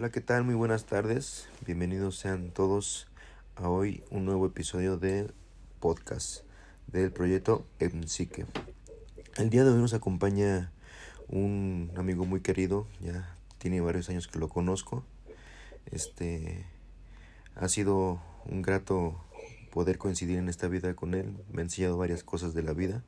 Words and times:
Hola, 0.00 0.10
¿qué 0.10 0.22
tal? 0.22 0.44
Muy 0.44 0.54
buenas 0.54 0.86
tardes. 0.86 1.46
Bienvenidos 1.66 2.16
sean 2.16 2.52
todos 2.52 3.06
a 3.54 3.68
hoy 3.68 4.02
un 4.10 4.24
nuevo 4.24 4.46
episodio 4.46 4.96
de 4.96 5.30
podcast 5.78 6.42
del 6.86 7.12
proyecto 7.12 7.66
EMSIQUE. 7.80 8.46
El 9.36 9.50
día 9.50 9.62
de 9.62 9.72
hoy 9.72 9.78
nos 9.78 9.92
acompaña 9.92 10.72
un 11.28 11.92
amigo 11.98 12.24
muy 12.24 12.40
querido, 12.40 12.86
ya 13.00 13.36
tiene 13.58 13.82
varios 13.82 14.08
años 14.08 14.26
que 14.26 14.38
lo 14.38 14.48
conozco. 14.48 15.04
Este 15.90 16.64
ha 17.54 17.68
sido 17.68 18.22
un 18.46 18.62
grato 18.62 19.22
poder 19.70 19.98
coincidir 19.98 20.38
en 20.38 20.48
esta 20.48 20.66
vida 20.68 20.94
con 20.94 21.12
él. 21.12 21.36
Me 21.52 21.60
ha 21.60 21.64
enseñado 21.64 21.98
varias 21.98 22.24
cosas 22.24 22.54
de 22.54 22.62
la 22.62 22.72
vida 22.72 23.04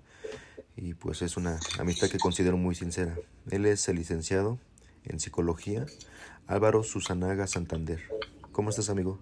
y 0.77 0.93
pues 0.93 1.23
es 1.23 1.39
una 1.39 1.59
amistad 1.79 2.11
que 2.11 2.19
considero 2.19 2.59
muy 2.59 2.75
sincera. 2.75 3.17
Él 3.51 3.65
es 3.65 3.89
el 3.89 3.97
licenciado 3.97 4.59
en 5.05 5.21
psicología 5.21 5.87
Álvaro 6.47 6.83
Susanaga 6.83 7.47
Santander. 7.47 8.01
¿Cómo 8.53 8.71
estás, 8.71 8.91
amigo? 8.91 9.19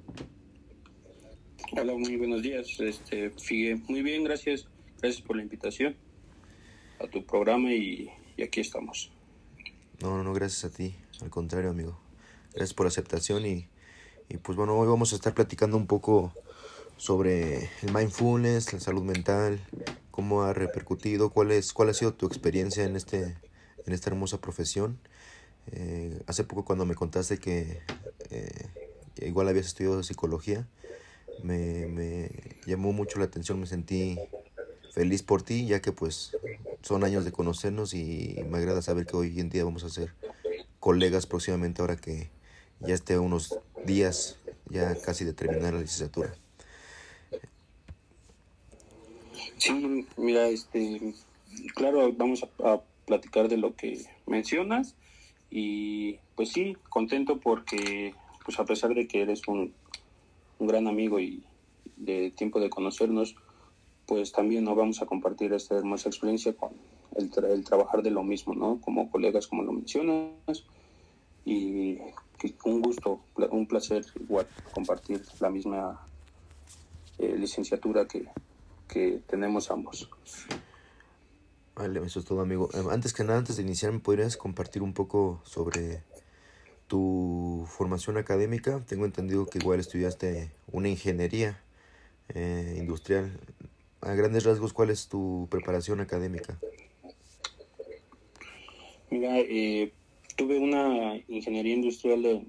Hola, 1.73 1.95
muy 1.95 2.17
buenos 2.17 2.43
días. 2.43 2.81
Este, 2.81 3.31
Figue, 3.31 3.77
muy 3.89 4.03
bien, 4.03 4.25
gracias. 4.25 4.67
Gracias 5.01 5.23
por 5.23 5.37
la 5.37 5.43
invitación 5.43 5.97
a 6.99 7.07
tu 7.07 7.25
programa 7.25 7.73
y, 7.73 8.11
y 8.37 8.43
aquí 8.43 8.61
estamos. 8.61 9.13
No, 10.01 10.17
no, 10.17 10.25
no, 10.25 10.33
gracias 10.33 10.65
a 10.65 10.77
ti. 10.77 10.95
Al 11.21 11.31
contrario, 11.31 11.71
amigo. 11.71 11.99
Gracias 12.53 12.75
por 12.75 12.87
la 12.87 12.89
aceptación 12.89 13.47
y, 13.47 13.69
y 14.29 14.37
pues 14.39 14.57
bueno, 14.57 14.77
hoy 14.77 14.89
vamos 14.89 15.13
a 15.13 15.17
estar 15.17 15.35
platicando 15.35 15.77
un 15.77 15.87
poco 15.87 16.33
sobre 16.97 17.71
el 17.83 17.95
mindfulness, 17.95 18.73
la 18.73 18.81
salud 18.81 19.03
mental, 19.03 19.61
cómo 20.11 20.43
ha 20.43 20.53
repercutido, 20.53 21.31
cuál 21.31 21.51
es, 21.51 21.73
cuál 21.73 21.89
ha 21.89 21.95
sido 21.95 22.13
tu 22.13 22.27
experiencia 22.27 22.85
en 22.85 22.97
este, 22.97 23.39
en 23.87 23.93
esta 23.93 24.11
hermosa 24.11 24.41
profesión. 24.41 24.99
Eh, 25.73 26.21
hace 26.27 26.45
poco 26.45 26.65
cuando 26.65 26.85
me 26.85 26.95
contaste 26.95 27.39
que 27.39 27.79
eh, 28.31 28.67
igual 29.23 29.49
habías 29.49 29.67
estudiado 29.67 30.03
psicología, 30.03 30.67
me, 31.43 31.87
me 31.87 32.31
llamó 32.67 32.93
mucho 32.93 33.19
la 33.19 33.27
atención, 33.27 33.61
me 33.61 33.67
sentí 33.67 34.21
feliz 34.93 35.23
por 35.23 35.43
ti, 35.43 35.67
ya 35.67 35.81
que 35.81 35.93
pues 35.93 36.37
son 36.83 37.05
años 37.05 37.25
de 37.25 37.33
conocernos 37.33 37.95
y 37.95 38.43
me 38.49 38.59
agrada 38.59 38.83
saber 38.83 39.07
que 39.07 39.17
hoy 39.17 39.39
en 39.39 39.51
día 39.51 39.65
vamos 39.65 39.85
a 39.85 39.91
ser 39.91 40.11
colegas 40.81 41.27
próximamente 41.27 41.83
ahora 41.83 41.97
que 41.97 42.31
ya 42.85 42.95
esté 42.95 43.19
unos 43.19 43.59
días 43.85 44.37
ya 44.71 44.97
casi 44.97 45.25
de 45.25 45.33
terminar 45.33 45.75
la 45.75 45.81
licenciatura. 45.81 46.35
Sí, 49.59 50.07
mira, 50.17 50.49
este, 50.49 51.15
claro, 51.75 52.13
vamos 52.13 52.43
a, 52.43 52.73
a 52.73 52.83
platicar 53.07 53.49
de 53.49 53.57
lo 53.57 53.75
que 53.77 54.07
mencionas 54.27 54.95
y 55.51 56.19
pues 56.37 56.51
sí, 56.51 56.77
contento 56.89 57.39
porque 57.39 58.15
pues 58.45 58.59
a 58.59 58.65
pesar 58.65 58.95
de 58.95 59.07
que 59.07 59.23
eres 59.23 59.47
un, 59.49 59.73
un 60.59 60.67
gran 60.67 60.87
amigo 60.87 61.21
y 61.21 61.45
de 61.97 62.31
tiempo 62.31 62.61
de 62.61 62.71
conocernos, 62.71 63.37
pues 64.07 64.33
también 64.33 64.65
nos 64.65 64.77
vamos 64.77 65.03
a 65.03 65.07
compartir 65.07 65.53
esta 65.53 65.77
hermosa 65.77 66.09
experiencia 66.09 66.55
con 66.55 66.71
el, 67.17 67.31
tra 67.31 67.49
el, 67.49 67.65
trabajar 67.65 68.03
de 68.03 68.11
lo 68.11 68.23
mismo, 68.23 68.55
¿no? 68.55 68.81
Como 68.81 69.11
colegas, 69.11 69.47
como 69.47 69.63
lo 69.63 69.73
mencionas, 69.73 70.65
y 71.45 71.99
un 72.65 72.81
gusto, 72.81 73.21
un 73.51 73.67
placer 73.67 74.05
igual 74.19 74.47
compartir 74.73 75.23
la 75.41 75.51
misma 75.51 76.01
eh, 77.19 77.37
licenciatura 77.39 78.07
que, 78.07 78.27
que 78.89 79.21
tenemos 79.27 79.71
ambos. 79.71 80.09
Vale, 81.81 81.99
eso 82.05 82.19
es 82.19 82.27
todo, 82.27 82.43
amigo. 82.43 82.69
Antes 82.91 83.15
que 83.15 83.25
nada, 83.25 83.39
antes 83.39 83.57
de 83.57 83.63
iniciar, 83.63 83.91
¿me 83.91 84.01
podrías 84.01 84.37
compartir 84.37 84.83
un 84.83 84.93
poco 84.93 85.41
sobre 85.47 86.03
tu 86.87 87.65
formación 87.69 88.19
académica? 88.19 88.85
Tengo 88.87 89.07
entendido 89.07 89.47
que 89.47 89.57
igual 89.57 89.81
estudiaste 89.81 90.51
una 90.71 90.91
ingeniería 90.91 91.59
eh, 92.35 92.77
industrial. 92.77 93.33
A 94.03 94.13
grandes 94.13 94.45
rasgos, 94.45 94.75
¿cuál 94.75 94.91
es 94.91 95.09
tu 95.09 95.49
preparación 95.51 96.01
académica? 96.01 96.59
Mira, 99.09 99.39
eh, 99.39 99.91
tuve 100.37 100.59
una 100.59 101.17
ingeniería 101.29 101.73
industrial 101.73 102.47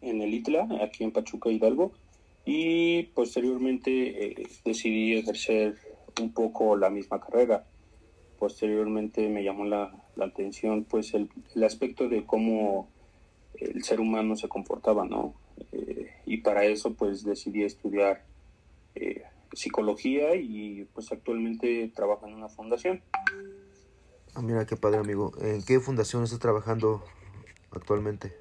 en, 0.00 0.22
el 0.22 0.32
ITLA, 0.32 0.66
aquí 0.82 1.04
en 1.04 1.12
Pachuca, 1.12 1.50
Hidalgo, 1.50 1.92
y 2.46 3.02
posteriormente 3.12 4.40
eh, 4.40 4.46
decidí 4.64 5.12
ejercer 5.12 5.87
un 6.20 6.32
poco 6.32 6.76
la 6.76 6.90
misma 6.90 7.20
carrera. 7.20 7.66
Posteriormente 8.38 9.28
me 9.28 9.42
llamó 9.42 9.64
la, 9.64 9.92
la 10.16 10.26
atención 10.26 10.84
pues 10.84 11.14
el, 11.14 11.28
el, 11.54 11.64
aspecto 11.64 12.08
de 12.08 12.24
cómo 12.24 12.88
el 13.54 13.82
ser 13.82 14.00
humano 14.00 14.36
se 14.36 14.48
comportaba, 14.48 15.04
¿no? 15.04 15.34
Eh, 15.72 16.10
y 16.26 16.38
para 16.38 16.64
eso 16.64 16.94
pues 16.94 17.24
decidí 17.24 17.64
estudiar 17.64 18.24
eh, 18.94 19.22
psicología 19.52 20.36
y 20.36 20.86
pues 20.94 21.10
actualmente 21.10 21.90
trabajo 21.94 22.26
en 22.26 22.34
una 22.34 22.48
fundación. 22.48 23.02
Ah, 24.34 24.42
mira 24.42 24.66
qué 24.66 24.76
padre 24.76 24.98
amigo. 24.98 25.32
¿En 25.40 25.62
qué 25.64 25.80
fundación 25.80 26.24
estás 26.24 26.38
trabajando 26.38 27.02
actualmente? 27.70 28.32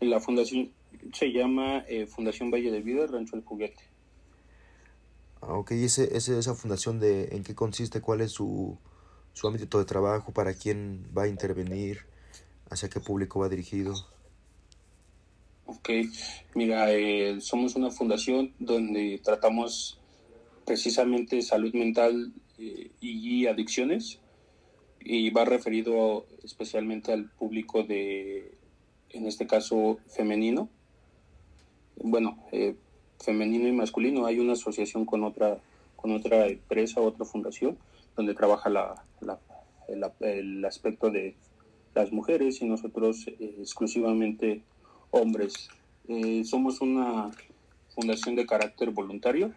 La 0.00 0.20
fundación 0.20 0.70
se 1.12 1.32
llama 1.32 1.84
eh, 1.88 2.06
Fundación 2.06 2.50
Valle 2.50 2.70
de 2.70 2.80
Vida, 2.80 3.06
Rancho 3.06 3.36
del 3.36 3.44
Juguete. 3.44 3.93
Ah, 5.46 5.58
ok, 5.58 5.72
¿Y 5.72 5.84
ese, 5.84 6.16
ese, 6.16 6.38
esa 6.38 6.54
fundación 6.54 6.98
de 6.98 7.28
en 7.32 7.42
qué 7.44 7.54
consiste? 7.54 8.00
¿Cuál 8.00 8.22
es 8.22 8.32
su, 8.32 8.78
su 9.34 9.46
ámbito 9.46 9.78
de 9.78 9.84
trabajo? 9.84 10.32
¿Para 10.32 10.54
quién 10.54 11.06
va 11.16 11.24
a 11.24 11.28
intervenir? 11.28 12.06
¿Hacia 12.70 12.88
qué 12.88 12.98
público 12.98 13.40
va 13.40 13.50
dirigido? 13.50 13.94
Ok, 15.66 15.90
mira, 16.54 16.90
eh, 16.92 17.40
somos 17.40 17.76
una 17.76 17.90
fundación 17.90 18.54
donde 18.58 19.20
tratamos 19.22 19.98
precisamente 20.64 21.42
salud 21.42 21.74
mental 21.74 22.32
eh, 22.58 22.90
y 23.00 23.46
adicciones 23.46 24.20
y 25.00 25.28
va 25.28 25.44
referido 25.44 26.26
especialmente 26.42 27.12
al 27.12 27.30
público 27.30 27.82
de, 27.82 28.54
en 29.10 29.26
este 29.26 29.46
caso, 29.46 29.98
femenino. 30.08 30.70
Bueno, 31.96 32.42
eh, 32.50 32.76
femenino 33.22 33.68
y 33.68 33.72
masculino. 33.72 34.26
Hay 34.26 34.38
una 34.38 34.54
asociación 34.54 35.04
con 35.04 35.24
otra, 35.24 35.58
con 35.96 36.12
otra 36.12 36.46
empresa, 36.46 37.00
otra 37.00 37.24
fundación, 37.24 37.76
donde 38.16 38.34
trabaja 38.34 38.68
la, 38.68 39.04
la, 39.20 39.38
el, 40.20 40.64
aspecto 40.64 41.10
de 41.10 41.34
las 41.94 42.12
mujeres 42.12 42.60
y 42.60 42.66
nosotros 42.66 43.26
eh, 43.28 43.56
exclusivamente 43.58 44.62
hombres. 45.10 45.68
Eh, 46.08 46.44
somos 46.44 46.80
una 46.80 47.30
fundación 47.94 48.34
de 48.36 48.46
carácter 48.46 48.90
voluntario. 48.90 49.52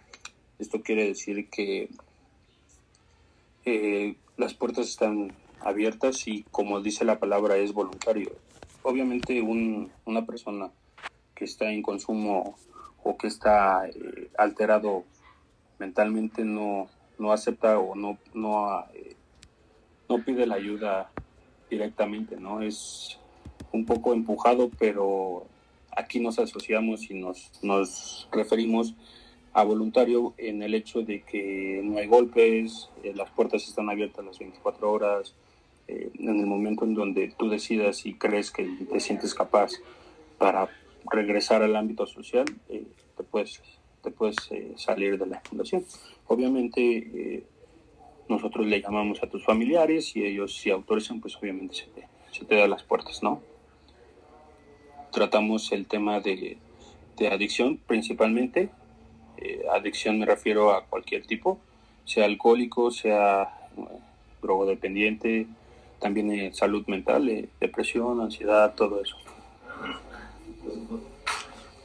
Esto 0.59 0.81
quiere 0.81 1.07
decir 1.07 1.49
que 1.49 1.89
eh, 3.65 4.15
las 4.37 4.53
puertas 4.53 4.87
están 4.87 5.33
abiertas 5.61 6.27
y 6.27 6.43
como 6.51 6.81
dice 6.81 7.05
la 7.05 7.19
palabra 7.19 7.57
es 7.57 7.73
voluntario. 7.73 8.31
Obviamente 8.83 9.41
un, 9.41 9.91
una 10.05 10.25
persona 10.25 10.71
que 11.35 11.45
está 11.45 11.71
en 11.71 11.81
consumo 11.81 12.57
o 13.07 13.17
que 13.17 13.27
está 13.27 13.87
eh, 13.87 14.29
alterado 14.37 15.05
mentalmente 15.79 16.43
no, 16.43 16.89
no 17.17 17.31
acepta 17.31 17.79
o 17.79 17.95
no, 17.95 18.17
no, 18.33 18.83
eh, 18.93 19.15
no 20.09 20.23
pide 20.23 20.45
la 20.45 20.55
ayuda 20.55 21.09
directamente, 21.69 22.37
¿no? 22.37 22.61
Es 22.61 23.17
un 23.71 23.85
poco 23.85 24.13
empujado, 24.13 24.69
pero 24.77 25.45
aquí 25.95 26.19
nos 26.19 26.37
asociamos 26.37 27.09
y 27.09 27.13
nos, 27.13 27.51
nos 27.63 28.27
referimos 28.31 28.93
a 29.53 29.63
voluntario 29.63 30.33
en 30.37 30.61
el 30.61 30.73
hecho 30.75 31.01
de 31.01 31.21
que 31.21 31.81
no 31.83 31.97
hay 31.97 32.07
golpes, 32.07 32.89
eh, 33.03 33.13
las 33.15 33.29
puertas 33.31 33.67
están 33.67 33.89
abiertas 33.89 34.25
las 34.25 34.37
24 34.37 34.91
horas, 34.91 35.33
en 35.87 36.27
el 36.27 36.45
momento 36.45 36.83
en 36.83 36.93
donde 36.93 37.33
tú 37.37 37.47
decidas 37.47 38.05
y 38.05 38.15
crees 38.15 38.51
que 38.51 38.65
te 38.91 38.99
sientes 38.99 39.33
capaz 39.33 39.71
para 40.37 40.67
regresar 41.09 41.63
al 41.63 41.77
ámbito 41.77 42.05
social, 42.05 42.45
te 43.17 43.23
puedes, 43.23 43.61
te 44.03 44.11
puedes 44.11 44.37
eh, 44.51 44.73
salir 44.77 45.17
de 45.17 45.25
la 45.25 45.39
fundación. 45.41 45.85
Obviamente 46.27 46.81
eh, 46.81 47.43
nosotros 48.29 48.65
le 48.65 48.81
llamamos 48.81 49.21
a 49.23 49.27
tus 49.27 49.43
familiares 49.43 50.15
y 50.15 50.23
ellos 50.23 50.55
si 50.55 50.69
autorizan, 50.69 51.19
pues 51.19 51.35
obviamente 51.35 51.75
se 51.75 51.85
te, 51.87 52.07
se 52.31 52.55
da 52.55 52.67
las 52.67 52.83
puertas, 52.83 53.23
¿no? 53.23 53.41
Tratamos 55.11 55.71
el 55.71 55.87
tema 55.87 56.19
de, 56.19 56.57
de 57.17 57.27
adicción 57.27 57.77
principalmente. 57.87 58.69
Eh, 59.37 59.65
adicción 59.73 60.19
me 60.19 60.25
refiero 60.25 60.71
a 60.71 60.85
cualquier 60.85 61.25
tipo, 61.25 61.59
sea 62.05 62.25
alcohólico, 62.25 62.91
sea 62.91 63.69
drogodependiente, 64.41 65.47
también 65.99 66.53
salud 66.53 66.85
mental, 66.87 67.49
depresión, 67.59 68.21
ansiedad, 68.21 68.73
todo 68.75 69.01
eso. 69.01 69.15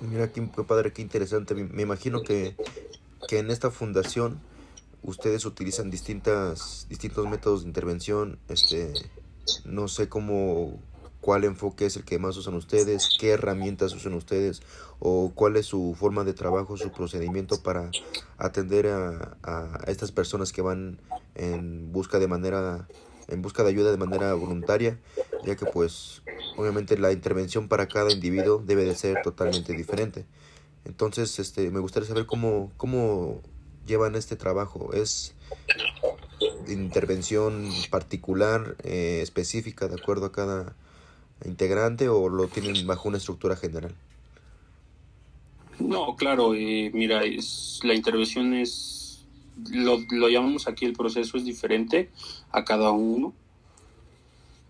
Mira 0.03 0.33
qué, 0.33 0.43
padre, 0.43 0.93
qué 0.93 1.01
interesante. 1.01 1.55
Me, 1.55 1.83
imagino 1.83 2.23
que, 2.23 2.57
que, 3.29 3.39
en 3.39 3.51
esta 3.51 3.71
fundación 3.71 4.41
ustedes 5.03 5.45
utilizan 5.45 5.91
distintas, 5.91 6.87
distintos 6.89 7.29
métodos 7.29 7.63
de 7.63 7.69
intervención. 7.69 8.39
Este, 8.49 8.93
no 9.65 9.87
sé 9.87 10.09
cómo, 10.09 10.81
cuál 11.21 11.45
enfoque 11.45 11.87
es 11.87 11.97
el 11.97 12.05
que 12.05 12.19
más 12.19 12.37
usan 12.37 12.55
ustedes, 12.55 13.17
qué 13.19 13.31
herramientas 13.31 13.95
usan 13.95 14.15
ustedes 14.15 14.63
o 14.99 15.31
cuál 15.35 15.57
es 15.57 15.67
su 15.67 15.97
forma 15.97 16.25
de 16.25 16.35
trabajo, 16.35 16.77
su 16.77 16.91
procedimiento 16.91 17.63
para 17.63 17.91
atender 18.39 18.89
a, 18.89 19.39
a 19.45 19.85
estas 19.87 20.11
personas 20.11 20.53
que 20.53 20.63
van 20.63 21.01
en 21.37 21.93
busca 21.93 22.19
de 22.19 22.27
manera 22.27 22.89
en 23.29 23.41
busca 23.41 23.63
de 23.63 23.71
ayuda 23.71 23.91
de 23.91 23.97
manera 23.97 24.35
voluntaria, 24.35 24.99
ya 25.45 25.57
que 25.57 25.65
pues 25.67 26.22
obviamente 26.57 26.99
la 26.99 27.13
intervención 27.13 27.69
para 27.69 27.89
cada 27.89 28.13
individuo 28.13 28.63
debe 28.65 28.85
de 28.85 28.95
ser 28.95 29.23
totalmente 29.23 29.73
diferente. 29.75 30.25
Entonces, 30.85 31.39
este 31.39 31.71
me 31.71 31.81
gustaría 31.81 32.09
saber 32.09 32.27
cómo 32.27 32.73
cómo 32.77 33.41
llevan 33.87 34.15
este 34.15 34.37
trabajo. 34.37 34.93
¿Es 34.93 35.35
intervención 36.69 37.71
particular, 37.91 38.77
eh, 38.85 39.21
específica, 39.23 39.89
de 39.89 39.97
acuerdo 40.01 40.27
a 40.27 40.33
cada 40.33 40.75
integrante 41.45 42.09
o 42.09 42.29
lo 42.29 42.49
tienen 42.49 42.87
bajo 42.87 43.09
una 43.09 43.19
estructura 43.19 43.57
general? 43.57 43.95
No, 45.79 46.15
claro, 46.17 46.55
eh, 46.55 46.91
mira, 46.95 47.25
es, 47.25 47.81
la 47.83 47.95
intervención 47.95 48.55
es, 48.55 49.25
lo, 49.71 49.99
lo 50.11 50.29
llamamos 50.29 50.69
aquí 50.69 50.85
el 50.85 50.93
proceso 50.93 51.37
es 51.37 51.45
diferente 51.45 52.11
a 52.53 52.65
cada 52.65 52.91
uno, 52.93 53.35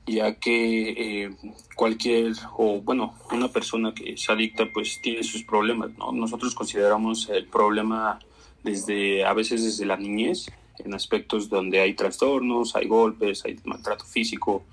ya 0.06 0.34
que 0.34 1.24
eh, 1.24 1.36
cualquier, 1.76 2.32
o 2.56 2.80
bueno, 2.80 3.14
una 3.30 3.48
persona 3.48 3.94
que 3.94 4.16
se 4.16 4.32
adicta 4.32 4.66
pues 4.72 5.00
tiene 5.00 5.22
sus 5.22 5.44
problemas, 5.44 5.96
¿no? 5.96 6.12
Nosotros 6.12 6.54
consideramos 6.54 7.28
el 7.28 7.46
problema 7.46 8.18
desde, 8.64 9.24
a 9.24 9.32
veces 9.32 9.64
desde 9.64 9.86
la 9.86 9.96
niñez, 9.96 10.50
en 10.78 10.94
aspectos 10.94 11.48
donde 11.48 11.80
hay 11.80 11.94
trastornos, 11.94 12.74
hay 12.74 12.86
golpes, 12.86 13.44
hay 13.44 13.56
maltrato 13.64 14.04
físico, 14.04 14.64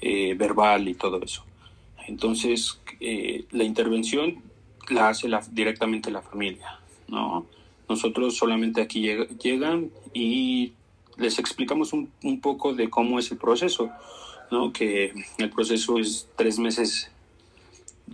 eh, 0.00 0.34
verbal 0.34 0.88
y 0.88 0.94
todo 0.94 1.20
eso. 1.22 1.44
Entonces, 2.06 2.80
eh, 3.00 3.44
la 3.50 3.64
intervención 3.64 4.42
la 4.88 5.08
hace 5.08 5.28
la, 5.28 5.40
directamente 5.50 6.10
la 6.10 6.22
familia, 6.22 6.78
¿no? 7.08 7.46
Nosotros 7.88 8.36
solamente 8.36 8.82
aquí 8.82 9.08
llegan 9.42 9.90
y 10.12 10.72
les 11.16 11.38
explicamos 11.38 11.92
un, 11.92 12.10
un, 12.22 12.40
poco 12.40 12.74
de 12.74 12.90
cómo 12.90 13.18
es 13.18 13.30
el 13.30 13.38
proceso, 13.38 13.90
¿no? 14.50 14.72
Que 14.72 15.12
el 15.38 15.50
proceso 15.50 15.98
es 15.98 16.28
tres 16.36 16.58
meses, 16.58 17.10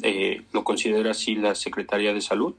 eh, 0.03 0.43
lo 0.53 0.65
considera 0.65 1.13
así 1.13 1.35
la 1.35 1.55
Secretaría 1.55 2.13
de 2.13 2.21
Salud, 2.21 2.55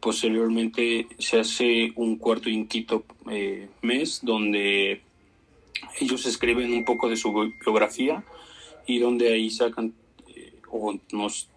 Posteriormente 0.00 1.08
se 1.18 1.40
hace 1.40 1.92
un 1.96 2.16
cuarto 2.18 2.48
y 2.48 2.66
quinto 2.66 3.04
eh, 3.30 3.68
mes 3.82 4.20
donde 4.22 5.00
ellos 6.00 6.24
escriben 6.26 6.72
un 6.72 6.84
poco 6.84 7.08
de 7.08 7.16
su 7.16 7.32
biografía 7.64 8.22
y 8.86 9.00
donde 9.00 9.32
ahí 9.32 9.50
sacan 9.50 9.92
eh, 10.28 10.52
o 10.70 10.96
nos, 11.10 11.48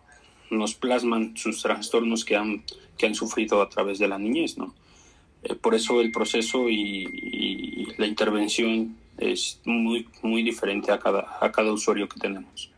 plasman 0.79 1.37
sus 1.37 1.61
trastornos 1.61 2.25
que 2.25 2.35
han, 2.35 2.63
que 2.97 3.05
han 3.05 3.13
sufrido 3.13 3.61
a 3.61 3.69
través 3.69 3.99
de 3.99 4.07
la 4.07 4.17
niñez. 4.17 4.57
¿no? 4.57 4.73
Por 5.61 5.75
eso 5.75 6.01
el 6.01 6.11
proceso 6.11 6.67
y, 6.67 7.87
la 7.97 8.07
intervención 8.07 8.95
es 9.21 9.61
muy, 9.65 10.07
muy 10.21 10.43
diferente 10.43 10.91
a 10.91 10.99
cada, 10.99 11.37
a 11.39 11.51
cada 11.51 11.71
usuario 11.71 12.09
que 12.09 12.19
tenemos. 12.19 12.71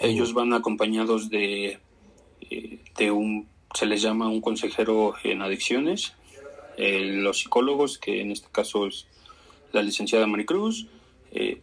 Ellos 0.00 0.34
van 0.34 0.52
acompañados 0.52 1.30
de, 1.30 1.78
de 2.96 3.10
un 3.10 3.46
se 3.74 3.86
les 3.86 4.02
llama 4.02 4.28
un 4.28 4.40
consejero 4.40 5.14
en 5.24 5.42
adicciones, 5.42 6.14
eh, 6.76 7.00
los 7.00 7.38
psicólogos, 7.38 7.98
que 7.98 8.20
en 8.20 8.30
este 8.30 8.48
caso 8.50 8.86
es 8.86 9.06
la 9.72 9.82
licenciada 9.82 10.26
Maricruz, 10.26 10.88
eh, 11.30 11.60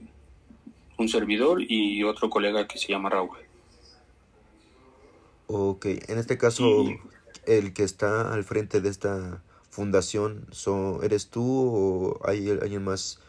un 0.98 1.07
servidor 1.07 1.62
y 1.62 2.04
otro 2.04 2.30
colega 2.30 2.68
que 2.68 2.77
se 2.77 2.88
llama 2.88 3.10
Raúl. 3.10 3.38
Ok, 5.48 5.86
en 5.86 6.18
este 6.18 6.38
caso, 6.38 6.86
el 7.45 7.74
que 7.74 7.83
está 7.83 8.33
al 8.33 8.44
frente 8.44 8.81
de 8.81 8.89
esta 8.89 9.42
fundación, 9.69 10.48
so, 10.51 11.01
¿eres 11.04 11.30
tú 11.30 11.44
o 11.44 12.19
hay 12.27 12.50
alguien 12.50 12.83
más 12.83 13.19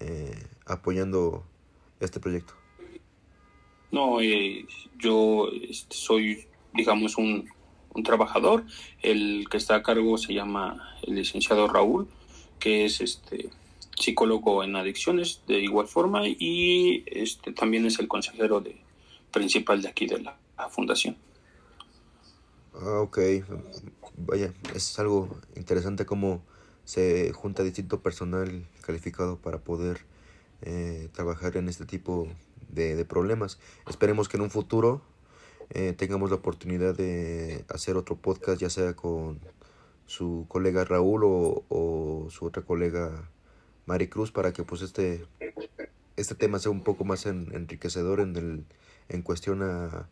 eh, 0.00 0.38
apoyando 0.66 1.44
este 2.00 2.20
proyecto? 2.20 2.54
No, 3.90 4.18
yo 4.98 5.48
este, 5.48 5.96
soy, 5.96 6.46
digamos, 6.74 7.16
un, 7.16 7.48
un 7.94 8.02
trabajador. 8.02 8.64
El 9.02 9.46
que 9.50 9.56
está 9.56 9.76
a 9.76 9.82
cargo 9.82 10.18
se 10.18 10.34
llama 10.34 10.96
el 11.02 11.14
licenciado 11.14 11.66
Raúl, 11.66 12.08
que 12.58 12.84
es 12.84 13.00
este 13.00 13.50
psicólogo 13.98 14.62
en 14.62 14.76
adicciones 14.76 15.42
de 15.46 15.60
igual 15.60 15.88
forma 15.88 16.22
y 16.28 17.02
este 17.06 17.52
también 17.52 17.86
es 17.86 17.98
el 17.98 18.08
consejero 18.08 18.60
de, 18.60 18.78
principal 19.32 19.82
de 19.82 19.88
aquí 19.88 20.06
de 20.06 20.20
la, 20.20 20.38
fundación. 20.70 21.16
Ah, 22.74 23.00
ok. 23.00 23.18
Vaya, 24.18 24.52
es 24.74 24.98
algo 24.98 25.36
interesante 25.56 26.06
cómo 26.06 26.42
se 26.84 27.32
junta 27.32 27.62
distinto 27.62 28.00
personal 28.00 28.66
calificado 28.80 29.38
para 29.38 29.58
poder 29.58 30.00
eh, 30.62 31.08
trabajar 31.12 31.56
en 31.56 31.68
este 31.68 31.84
tipo 31.84 32.28
de, 32.68 32.96
de 32.96 33.04
problemas. 33.04 33.58
Esperemos 33.88 34.28
que 34.28 34.36
en 34.36 34.44
un 34.44 34.50
futuro 34.50 35.02
eh, 35.70 35.94
tengamos 35.96 36.30
la 36.30 36.36
oportunidad 36.36 36.94
de 36.94 37.64
hacer 37.68 37.96
otro 37.96 38.16
podcast, 38.16 38.60
ya 38.60 38.70
sea 38.70 38.94
con 38.94 39.40
su 40.06 40.46
colega 40.48 40.84
Raúl 40.84 41.22
o, 41.24 42.28
su 42.30 42.44
otra 42.44 42.62
colega 42.62 43.28
Maricruz, 43.86 44.30
para 44.30 44.52
que 44.52 44.62
pues 44.62 44.82
este, 44.82 45.26
este 46.16 46.34
tema 46.34 46.58
sea 46.58 46.70
un 46.70 46.82
poco 46.82 47.04
más 47.04 47.26
enriquecedor 47.26 48.20
en, 48.20 48.36
el, 48.36 48.64
en 49.08 49.22
cuestión 49.22 49.62
a, 49.62 50.08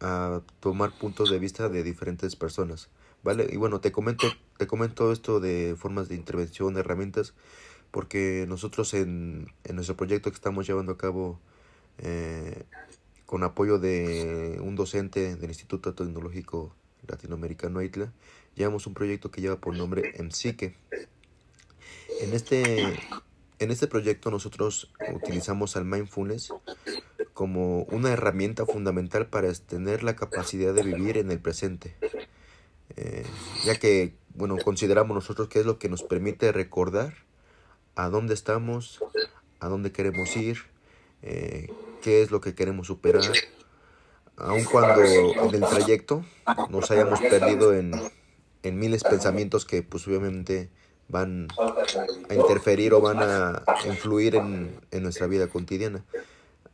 a 0.00 0.40
tomar 0.60 0.96
puntos 0.98 1.30
de 1.30 1.38
vista 1.38 1.68
de 1.68 1.82
diferentes 1.82 2.36
personas. 2.36 2.88
¿Vale? 3.22 3.48
Y 3.52 3.56
bueno, 3.56 3.80
te 3.80 3.92
comento, 3.92 4.26
te 4.56 4.66
comento 4.66 5.12
esto 5.12 5.40
de 5.40 5.76
formas 5.78 6.08
de 6.08 6.14
intervención, 6.14 6.72
de 6.72 6.80
herramientas, 6.80 7.34
porque 7.90 8.46
nosotros 8.48 8.94
en, 8.94 9.52
en 9.64 9.76
nuestro 9.76 9.96
proyecto 9.96 10.30
que 10.30 10.36
estamos 10.36 10.66
llevando 10.66 10.92
a 10.92 10.96
cabo 10.96 11.38
eh, 11.98 12.64
con 13.26 13.42
apoyo 13.44 13.78
de 13.78 14.58
un 14.62 14.74
docente 14.74 15.36
del 15.36 15.50
Instituto 15.50 15.94
Tecnológico 15.94 16.74
Latinoamericano 17.06 17.82
ITLA, 17.82 18.12
llevamos 18.56 18.86
un 18.86 18.94
proyecto 18.94 19.30
que 19.30 19.40
lleva 19.40 19.56
por 19.56 19.76
nombre 19.76 20.14
MSICE. 20.18 20.74
En 22.22 22.32
este, 22.32 22.98
en 23.58 23.70
este 23.70 23.86
proyecto 23.86 24.30
nosotros 24.30 24.90
utilizamos 25.14 25.76
al 25.76 25.84
mindfulness 25.84 26.52
como 27.34 27.82
una 27.84 28.12
herramienta 28.12 28.66
fundamental 28.66 29.26
para 29.26 29.52
tener 29.52 30.02
la 30.02 30.16
capacidad 30.16 30.74
de 30.74 30.82
vivir 30.82 31.18
en 31.18 31.30
el 31.30 31.38
presente. 31.38 31.96
Eh, 32.96 33.24
ya 33.64 33.78
que, 33.78 34.14
bueno, 34.34 34.56
consideramos 34.58 35.14
nosotros 35.14 35.48
que 35.48 35.60
es 35.60 35.66
lo 35.66 35.78
que 35.78 35.88
nos 35.88 36.02
permite 36.02 36.52
recordar 36.52 37.14
a 37.94 38.08
dónde 38.08 38.34
estamos, 38.34 39.00
a 39.60 39.68
dónde 39.68 39.92
queremos 39.92 40.36
ir, 40.36 40.58
eh, 41.22 41.72
qué 42.02 42.22
es 42.22 42.30
lo 42.30 42.40
que 42.40 42.54
queremos 42.54 42.86
superar, 42.86 43.32
aun 44.36 44.64
cuando 44.64 45.02
en 45.02 45.54
el 45.54 45.68
trayecto 45.68 46.24
nos 46.70 46.90
hayamos 46.90 47.20
perdido 47.20 47.74
en, 47.74 47.92
en 48.62 48.78
miles 48.78 49.02
de 49.02 49.10
pensamientos 49.10 49.64
que 49.64 49.82
pues 49.82 50.06
obviamente 50.08 50.70
van 51.08 51.48
a 52.28 52.34
interferir 52.34 52.94
o 52.94 53.00
van 53.00 53.18
a 53.20 53.64
influir 53.86 54.36
en, 54.36 54.80
en 54.90 55.02
nuestra 55.02 55.26
vida 55.26 55.48
cotidiana. 55.48 56.04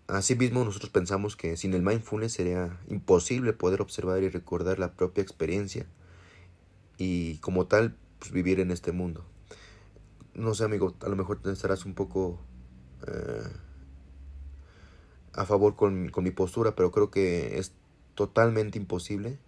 Asimismo, 0.09 0.65
nosotros 0.65 0.91
pensamos 0.91 1.35
que 1.35 1.57
sin 1.57 1.75
el 1.75 1.83
mindfulness 1.83 2.35
sería 2.35 2.79
imposible 2.89 3.53
poder 3.53 3.81
observar 3.83 4.23
y 4.23 4.29
recordar 4.29 4.79
la 4.79 4.93
propia 4.93 5.23
experiencia 5.23 5.87
y 6.97 7.39
como 7.39 7.67
tal 7.67 7.97
pues, 8.21 8.31
vivir 8.31 8.61
en 8.61 8.71
este 8.71 8.93
mundo. 8.93 9.25
No 10.35 10.55
sé, 10.55 10.65
amigo, 10.65 10.95
a 11.01 11.09
lo 11.09 11.17
mejor 11.17 11.41
estarás 11.47 11.87
un 11.87 11.95
poco 11.95 12.39
eh, 13.07 13.49
a 15.33 15.45
favor 15.45 15.75
con, 15.75 16.09
con, 16.11 16.23
mi 16.23 16.31
postura, 16.31 16.77
pero 16.77 16.93
creo 16.93 17.11
que 17.11 17.59
es 17.59 17.73
totalmente 18.15 18.79
imposible 18.79 19.39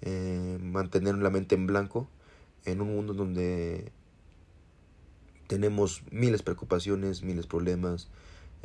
eh, 0.00 0.58
mantener 0.60 1.16
la 1.16 1.30
mente 1.30 1.54
en 1.54 1.66
blanco 1.66 2.08
en 2.64 2.80
un 2.80 2.94
mundo 2.94 3.12
donde 3.12 3.92
tenemos 5.48 6.02
miles 6.10 6.42
preocupaciones, 6.42 7.22
miles 7.22 7.46
problemas, 7.46 8.08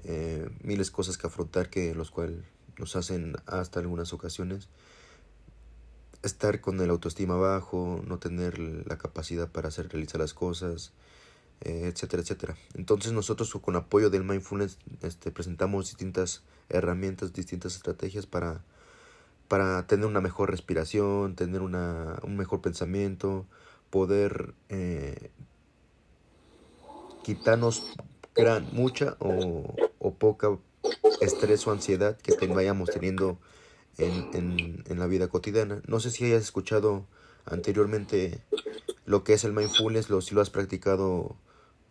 eh, 0.03 0.49
miles 0.61 0.91
cosas 0.91 1.17
que 1.17 1.27
afrontar 1.27 1.69
que 1.69 1.93
los 1.95 2.11
cuales 2.11 2.37
nos 2.77 2.95
hacen 2.95 3.35
hasta 3.45 3.79
algunas 3.79 4.13
ocasiones 4.13 4.69
estar 6.23 6.61
con 6.61 6.79
el 6.81 6.89
autoestima 6.89 7.35
bajo, 7.35 8.01
no 8.05 8.19
tener 8.19 8.59
la 8.59 8.97
capacidad 8.97 9.49
para 9.49 9.69
hacer 9.69 9.89
realizar 9.89 10.19
las 10.19 10.33
cosas, 10.33 10.91
eh, 11.61 11.91
etcétera, 11.91 12.21
etcétera. 12.21 12.57
Entonces 12.75 13.11
nosotros 13.13 13.51
con 13.61 13.75
apoyo 13.75 14.09
del 14.09 14.23
mindfulness 14.23 14.77
este, 15.01 15.31
presentamos 15.31 15.85
distintas 15.85 16.43
herramientas, 16.69 17.33
distintas 17.33 17.75
estrategias 17.75 18.25
para, 18.25 18.61
para 19.47 19.87
tener 19.87 20.05
una 20.05 20.21
mejor 20.21 20.51
respiración, 20.51 21.35
tener 21.35 21.61
una, 21.61 22.19
un 22.23 22.35
mejor 22.35 22.61
pensamiento, 22.61 23.45
poder 23.89 24.53
eh, 24.69 25.31
quitarnos 27.23 27.83
gran, 28.35 28.67
mucha 28.73 29.15
o, 29.19 29.73
o 29.99 30.13
poca 30.13 30.57
estrés 31.21 31.65
o 31.67 31.71
ansiedad 31.71 32.17
que 32.17 32.47
vayamos 32.47 32.89
teniendo 32.89 33.37
en, 33.97 34.83
en, 34.87 34.99
la 34.99 35.07
vida 35.07 35.27
cotidiana. 35.27 35.81
No 35.87 35.99
sé 35.99 36.11
si 36.11 36.25
hayas 36.25 36.43
escuchado 36.43 37.05
anteriormente 37.45 38.39
lo 39.05 39.23
que 39.23 39.33
es 39.33 39.43
el 39.43 39.53
mindfulness, 39.53 40.09
lo, 40.09 40.21
si 40.21 40.35
lo 40.35 40.41
has 40.41 40.49
practicado 40.49 41.35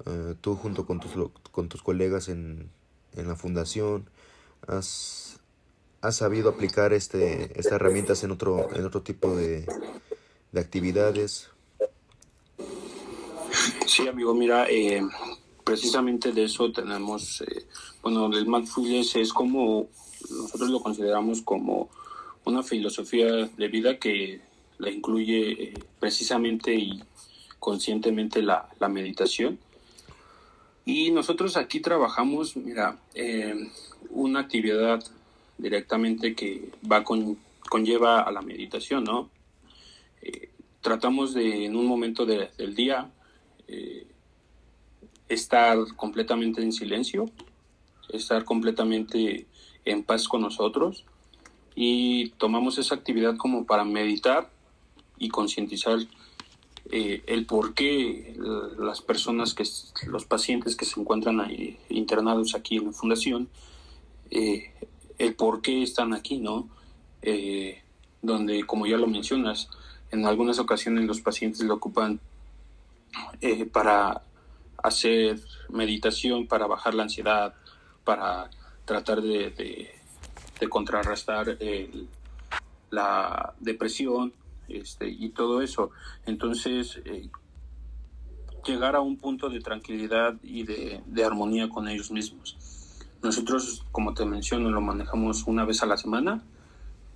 eh, 0.04 0.34
tú 0.40 0.54
junto 0.56 0.86
con 0.86 1.00
tus, 1.00 1.12
con 1.50 1.68
tus 1.68 1.82
colegas 1.82 2.28
en, 2.28 2.70
en 3.14 3.28
la 3.28 3.36
fundación, 3.36 4.08
has, 4.66 5.40
has 6.00 6.16
sabido 6.16 6.50
aplicar 6.50 6.92
este, 6.92 7.58
estas 7.58 7.72
herramientas 7.72 8.22
en 8.22 8.30
otro, 8.30 8.68
en 8.74 8.84
otro 8.84 9.02
tipo 9.02 9.34
de, 9.36 9.66
de 10.52 10.60
actividades. 10.60 11.50
Sí, 13.86 14.06
amigo, 14.06 14.34
mira, 14.34 14.68
eh, 14.68 15.00
precisamente 15.66 16.30
de 16.30 16.44
eso 16.44 16.70
tenemos, 16.70 17.40
eh, 17.40 17.66
bueno, 18.00 18.26
el 18.26 18.46
mindfulness 18.46 19.16
es 19.16 19.32
como, 19.32 19.88
nosotros 20.30 20.70
lo 20.70 20.80
consideramos 20.80 21.42
como 21.42 21.90
una 22.44 22.62
filosofía 22.62 23.26
de 23.56 23.68
vida 23.68 23.98
que 23.98 24.40
la 24.78 24.90
incluye 24.90 25.64
eh, 25.64 25.74
precisamente 25.98 26.72
y 26.72 27.02
conscientemente 27.58 28.42
la, 28.42 28.68
meditación. 28.88 29.58
Y 30.84 31.10
nosotros 31.10 31.56
aquí 31.56 31.80
trabajamos, 31.80 32.56
mira, 32.56 33.00
una 34.10 34.38
actividad 34.38 35.02
directamente 35.58 36.36
que 36.36 36.70
va 36.88 37.02
con, 37.02 37.36
conlleva 37.68 38.20
a 38.20 38.30
la 38.30 38.40
meditación, 38.40 39.02
¿no? 39.02 39.28
tratamos 40.86 41.34
de, 41.34 41.64
en 41.64 41.74
un 41.74 41.84
momento 41.84 42.24
del 42.24 42.76
día, 42.76 43.10
eh, 43.66 44.06
estar 45.28 45.78
completamente 45.96 46.62
en 46.62 46.72
silencio, 46.72 47.30
estar 48.10 48.44
completamente 48.44 49.46
en 49.84 50.02
paz 50.02 50.28
con 50.28 50.42
nosotros 50.42 51.04
y 51.74 52.30
tomamos 52.30 52.78
esa 52.78 52.94
actividad 52.94 53.36
como 53.36 53.66
para 53.66 53.84
meditar 53.84 54.50
y 55.18 55.28
concientizar 55.28 55.98
eh, 56.90 57.22
el 57.26 57.46
por 57.46 57.74
qué 57.74 58.36
las 58.78 59.00
personas 59.00 59.54
que 59.54 59.64
los 60.06 60.24
pacientes 60.24 60.76
que 60.76 60.84
se 60.84 61.00
encuentran 61.00 61.40
internados 61.88 62.54
aquí 62.54 62.76
en 62.76 62.86
la 62.86 62.92
fundación 62.92 63.48
eh, 64.30 64.72
el 65.18 65.34
por 65.34 65.62
qué 65.62 65.82
están 65.82 66.14
aquí 66.14 66.38
no 66.38 66.68
donde 68.22 68.64
como 68.64 68.86
ya 68.86 68.96
lo 68.96 69.08
mencionas 69.08 69.68
en 70.10 70.26
algunas 70.26 70.58
ocasiones 70.58 71.04
los 71.04 71.20
pacientes 71.20 71.60
lo 71.62 71.74
ocupan 71.74 72.20
eh, 73.40 73.64
para 73.66 74.22
hacer 74.86 75.40
meditación, 75.68 76.46
para 76.46 76.66
bajar 76.66 76.94
la 76.94 77.04
ansiedad, 77.04 77.54
para 78.04 78.50
tratar 78.84 79.20
de, 79.20 79.90
contrarrestar 80.70 81.58
la 82.90 83.54
depresión 83.60 84.32
este, 84.68 85.08
y 85.08 85.30
todo 85.30 85.60
eso. 85.60 85.90
Entonces, 86.24 87.00
eh, 87.04 87.28
llegar 88.64 88.96
a 88.96 89.00
un 89.00 89.16
punto 89.16 89.48
de 89.48 89.60
tranquilidad 89.60 90.34
y 90.42 90.64
de, 90.64 91.24
armonía 91.24 91.68
con 91.68 91.88
ellos 91.88 92.10
mismos. 92.10 92.56
Nosotros, 93.22 93.84
como 93.92 94.14
te 94.14 94.24
menciono, 94.24 94.70
lo 94.70 94.80
manejamos 94.80 95.44
una 95.46 95.64
vez 95.64 95.82
a 95.82 95.86
la 95.86 95.96
semana 95.96 96.42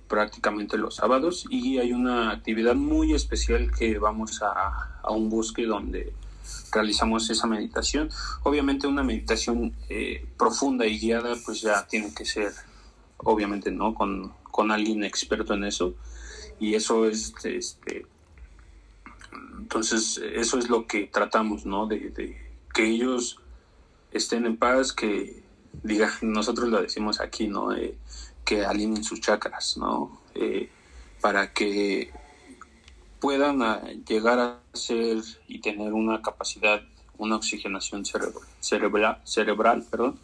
prácticamente 0.07 0.77
los 0.77 0.95
sábados 0.95 1.45
y 1.49 1.77
hay 1.77 1.93
una 1.93 2.31
actividad 2.31 2.75
muy 2.75 3.13
especial 3.13 3.71
que 3.71 3.97
vamos 3.97 4.41
a 4.41 5.09
un 5.09 5.29
bosque 5.29 5.65
donde 5.65 6.11
realizamos 6.71 7.29
esa 7.29 7.47
meditación. 7.47 8.09
Obviamente 8.43 8.87
una 8.87 9.03
meditación 9.03 9.75
eh, 9.89 10.25
profunda 10.37 10.85
y 10.85 10.99
guiada 10.99 11.35
pues 11.45 11.61
ya 11.61 11.85
tiene 11.87 12.13
que 12.13 12.25
ser, 12.25 12.51
obviamente 13.17 13.71
no, 13.71 13.93
con, 13.93 14.33
con 14.43 14.71
alguien 14.71 15.03
experto 15.03 15.53
en 15.53 15.65
eso 15.65 15.95
y 16.59 16.75
eso 16.75 17.07
es, 17.07 17.33
este, 17.43 18.05
entonces 19.59 20.21
eso 20.35 20.59
es 20.59 20.69
lo 20.69 20.85
que 20.85 21.07
tratamos, 21.07 21.65
¿no? 21.65 21.87
De, 21.87 22.11
de 22.11 22.37
que 22.73 22.85
ellos 22.85 23.39
estén 24.11 24.45
en 24.45 24.57
paz, 24.57 24.93
que 24.93 25.43
diga, 25.83 26.11
nosotros 26.21 26.69
lo 26.69 26.81
decimos 26.81 27.19
aquí, 27.19 27.47
¿no? 27.47 27.73
Eh, 27.75 27.97
que 28.45 28.65
alineen 28.65 29.03
sus 29.03 29.21
chakras, 29.21 29.77
¿no? 29.77 30.21
Eh, 30.35 30.69
para 31.21 31.53
que 31.53 32.11
puedan 33.21 33.61
ah, 33.61 33.81
llegar 34.07 34.39
a 34.39 34.59
ser 34.73 35.19
y 35.47 35.59
tener 35.59 35.93
una 35.93 36.21
capacidad, 36.21 36.81
una 37.17 37.37
oxigenación 37.37 38.03
cerebral, 38.03 39.21
cerebral, 39.23 39.85
perdón, 39.89 40.19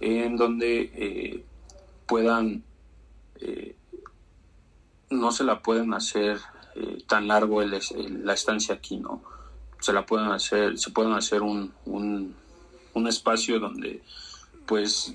en 0.00 0.36
donde 0.36 0.90
eh, 0.94 1.44
puedan, 2.06 2.64
eh, 3.40 3.76
no 5.10 5.32
se 5.32 5.44
la 5.44 5.62
pueden 5.62 5.94
hacer 5.94 6.38
tan 7.08 7.26
largo 7.26 7.60
la 7.62 8.34
estancia 8.34 8.76
aquí, 8.76 8.98
¿no? 8.98 9.20
Se 9.80 9.92
la 9.92 10.06
pueden 10.06 10.30
hacer, 10.30 10.78
se 10.78 10.90
pueden 10.90 11.12
hacer 11.12 11.42
un, 11.42 11.72
un, 11.86 12.36
un 12.94 13.08
espacio 13.08 13.58
donde, 13.58 14.00
pues, 14.64 15.12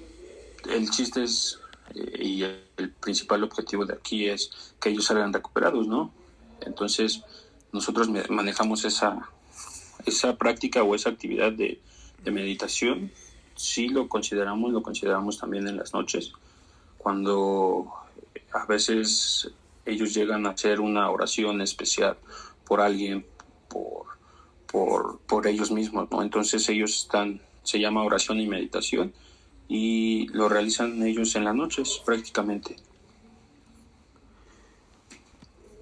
el 0.69 0.89
chiste 0.89 1.24
es 1.24 1.60
y 1.95 2.43
el 2.43 2.91
principal 3.00 3.43
objetivo 3.43 3.86
de 3.86 3.93
aquí 3.93 4.27
es 4.27 4.74
que 4.79 4.89
ellos 4.89 5.05
salgan 5.05 5.31
recuperados, 5.31 5.88
¿no? 5.88 6.12
Entonces, 6.65 7.24
nosotros 7.72 8.10
manejamos 8.29 8.86
esa, 8.86 9.29
esa 10.05 10.36
práctica 10.38 10.84
o 10.84 10.96
esa 10.96 11.10
actividad 11.10 11.51
de, 11.51 11.79
meditación, 12.25 13.12
sí 13.55 13.89
lo 13.89 14.08
consideramos, 14.08 14.72
lo 14.72 14.82
consideramos 14.82 15.38
también 15.38 15.67
en 15.67 15.75
las 15.75 15.93
noches, 15.93 16.32
cuando 16.98 17.91
a 18.53 18.65
veces 18.65 19.51
ellos 19.86 20.13
llegan 20.13 20.46
a 20.46 20.51
hacer 20.51 20.79
una 20.79 21.10
oración 21.10 21.62
especial 21.62 22.15
por 22.63 22.79
alguien, 22.79 23.25
por, 23.67 24.05
por, 24.72 25.20
por 25.27 25.48
ellos 25.48 25.70
mismos, 25.70 26.10
¿no? 26.12 26.22
Entonces 26.22 26.70
ellos 26.70 27.03
están, 27.03 27.41
se 27.63 27.77
llama 27.77 28.03
oración 28.03 28.39
y 28.39 28.48
meditación, 28.48 29.13
y 29.67 30.27
lo 30.27 30.48
realizan 30.48 31.03
ellos 31.03 31.36
en 31.36 31.43
las 31.43 31.55
noches 31.55 32.01
prácticamente. 32.05 32.77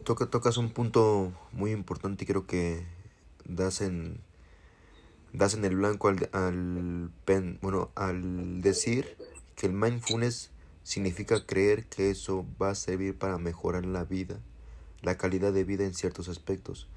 Toca, 0.03 0.25
tocas 0.25 0.57
un 0.57 0.71
punto 0.71 1.31
muy 1.51 1.71
importante 1.71 2.23
y 2.23 2.27
creo 2.27 2.47
que 2.47 2.83
das 3.45 3.81
en 3.81 4.19
das 5.33 5.53
en 5.53 5.63
el 5.63 5.75
blanco 5.75 6.07
al, 6.07 6.29
al 6.33 7.11
pen, 7.25 7.59
bueno, 7.61 7.91
al 7.95 8.61
decir 8.61 9.15
que 9.55 9.67
el 9.67 9.73
mindfulness 9.73 10.51
significa 10.83 11.45
creer 11.45 11.85
que 11.85 12.09
eso 12.09 12.45
va 12.61 12.71
a 12.71 12.75
servir 12.75 13.17
para 13.17 13.37
mejorar 13.37 13.85
la 13.85 14.03
vida, 14.03 14.39
la 15.01 15.17
calidad 15.17 15.53
de 15.53 15.63
vida 15.63 15.85
en 15.85 15.93
ciertos 15.93 16.27
aspectos, 16.27 16.87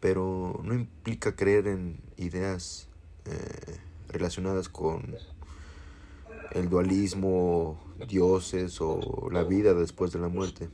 pero 0.00 0.60
no 0.62 0.74
implica 0.74 1.36
creer 1.36 1.66
en 1.66 2.00
ideas 2.16 2.88
eh, 3.24 3.78
relacionadas 4.08 4.68
con 4.68 5.16
el 6.52 6.68
dualismo, 6.68 7.78
dioses 8.08 8.80
o 8.80 9.28
la 9.30 9.42
vida 9.42 9.74
después 9.74 10.12
de 10.12 10.20
la 10.20 10.28
muerte. 10.28 10.68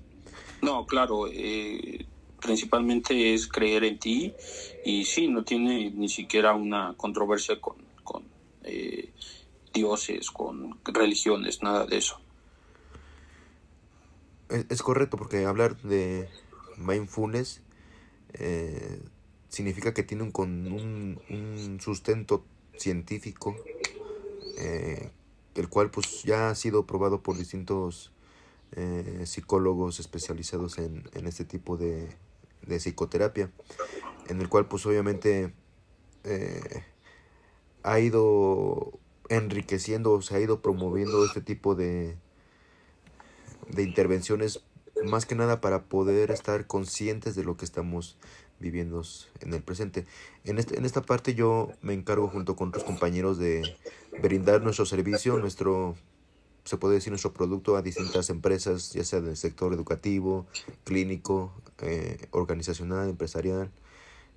No, 0.63 0.87
claro, 0.87 1.27
eh, 1.27 2.07
principalmente 2.41 3.35
es 3.35 3.49
creer 3.49 3.85
en 3.85 3.99
ti 3.99 4.33
y 4.85 5.05
sí, 5.05 5.29
no 5.29 5.45
tiene 5.45 5.91
ni 5.91 6.09
siquiera 6.09 6.55
una 6.55 6.95
controversia 6.97 7.61
con, 7.61 7.77
con 8.05 8.23
eh, 8.63 9.11
dioses, 9.75 10.31
con 10.31 10.79
religiones, 10.85 11.63
nada 11.63 11.85
de 11.87 11.99
eso. 11.99 12.21
Es, 14.49 14.83
correcto, 14.83 15.17
porque 15.17 15.47
hablar 15.47 15.81
de 15.83 16.29
mindfulness 16.77 17.63
eh, 18.35 19.01
significa 19.49 19.93
que 19.95 20.03
tiene 20.03 20.25
un, 20.25 20.33
un, 20.37 21.21
un 21.29 21.81
sustento 21.81 22.45
científico 22.77 23.57
eh, 24.59 25.11
el 25.55 25.69
cual 25.69 25.91
pues 25.91 26.23
ya 26.23 26.51
ha 26.51 26.55
sido 26.55 26.87
probado 26.87 27.23
por 27.23 27.37
distintos 27.37 28.12
eh, 28.77 29.25
psicólogos 29.27 30.01
especializados 30.01 30.79
en, 30.79 31.09
en 31.15 31.27
este 31.27 31.45
tipo 31.45 31.77
de, 31.77 32.09
de, 32.67 32.79
psicoterapia, 32.79 33.51
en 34.29 34.41
el 34.41 34.49
cual 34.49 34.67
pues 34.67 34.87
obviamente 34.87 35.53
eh, 36.25 36.85
ha 37.83 38.01
ido 38.01 38.99
enriqueciendo, 39.29 40.21
se 40.23 40.37
ha 40.37 40.41
ido 40.41 40.63
promoviendo 40.63 41.25
este 41.25 41.41
tipo 41.41 41.75
de, 41.75 42.17
de 43.69 43.83
intervenciones 43.83 44.65
más 45.05 45.27
que 45.27 45.35
nada 45.35 45.61
para 45.61 45.85
poder 45.85 46.31
estar 46.31 46.67
conscientes 46.67 47.35
de 47.35 47.45
lo 47.45 47.57
que 47.57 47.65
estamos 47.65 48.19
viviendo 48.61 49.03
en 49.41 49.53
el 49.53 49.63
presente. 49.63 50.07
En, 50.45 50.59
este, 50.59 50.79
en 50.79 50.85
esta 50.85 51.03
parte 51.03 51.35
yo 51.35 51.73
me 51.83 51.93
encargo 51.95 52.29
junto 52.29 52.57
con 52.57 52.69
otros 52.69 52.85
compañeros 52.85 53.39
de 53.39 53.77
brindar 54.23 54.63
nuestro 54.63 54.87
servicio, 54.87 55.37
nuestro, 55.39 55.97
se 56.65 56.77
puede 56.77 56.95
decir, 56.95 57.11
nuestro 57.11 57.33
producto 57.33 57.77
a 57.77 57.83
distintas 57.83 58.31
empresas, 58.31 58.93
ya 58.93 59.05
sea 59.05 59.21
del 59.21 59.37
sector 59.37 59.73
educativo, 59.73 60.47
clínico, 60.85 61.53
eh, 61.81 62.29
organizacional, 62.31 63.09
empresarial, 63.09 63.71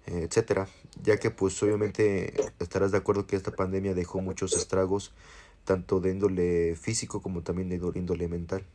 eh, 0.08 0.28
etcétera, 0.30 0.68
ya 1.04 1.18
que 1.18 1.32
pues 1.32 1.62
obviamente 1.64 2.34
estarás 2.60 2.92
de 2.92 2.98
acuerdo 2.98 3.28
que 3.28 3.36
esta 3.36 3.52
pandemia 3.52 3.94
dejó 3.94 4.22
muchos 4.22 4.56
estragos 4.56 5.14
tanto 5.66 6.00
de 6.00 6.12
índole 6.12 6.76
físico 6.76 7.22
como 7.22 7.42
también 7.42 7.70
de 7.70 7.80
índole 7.96 8.28
mental. 8.28 8.66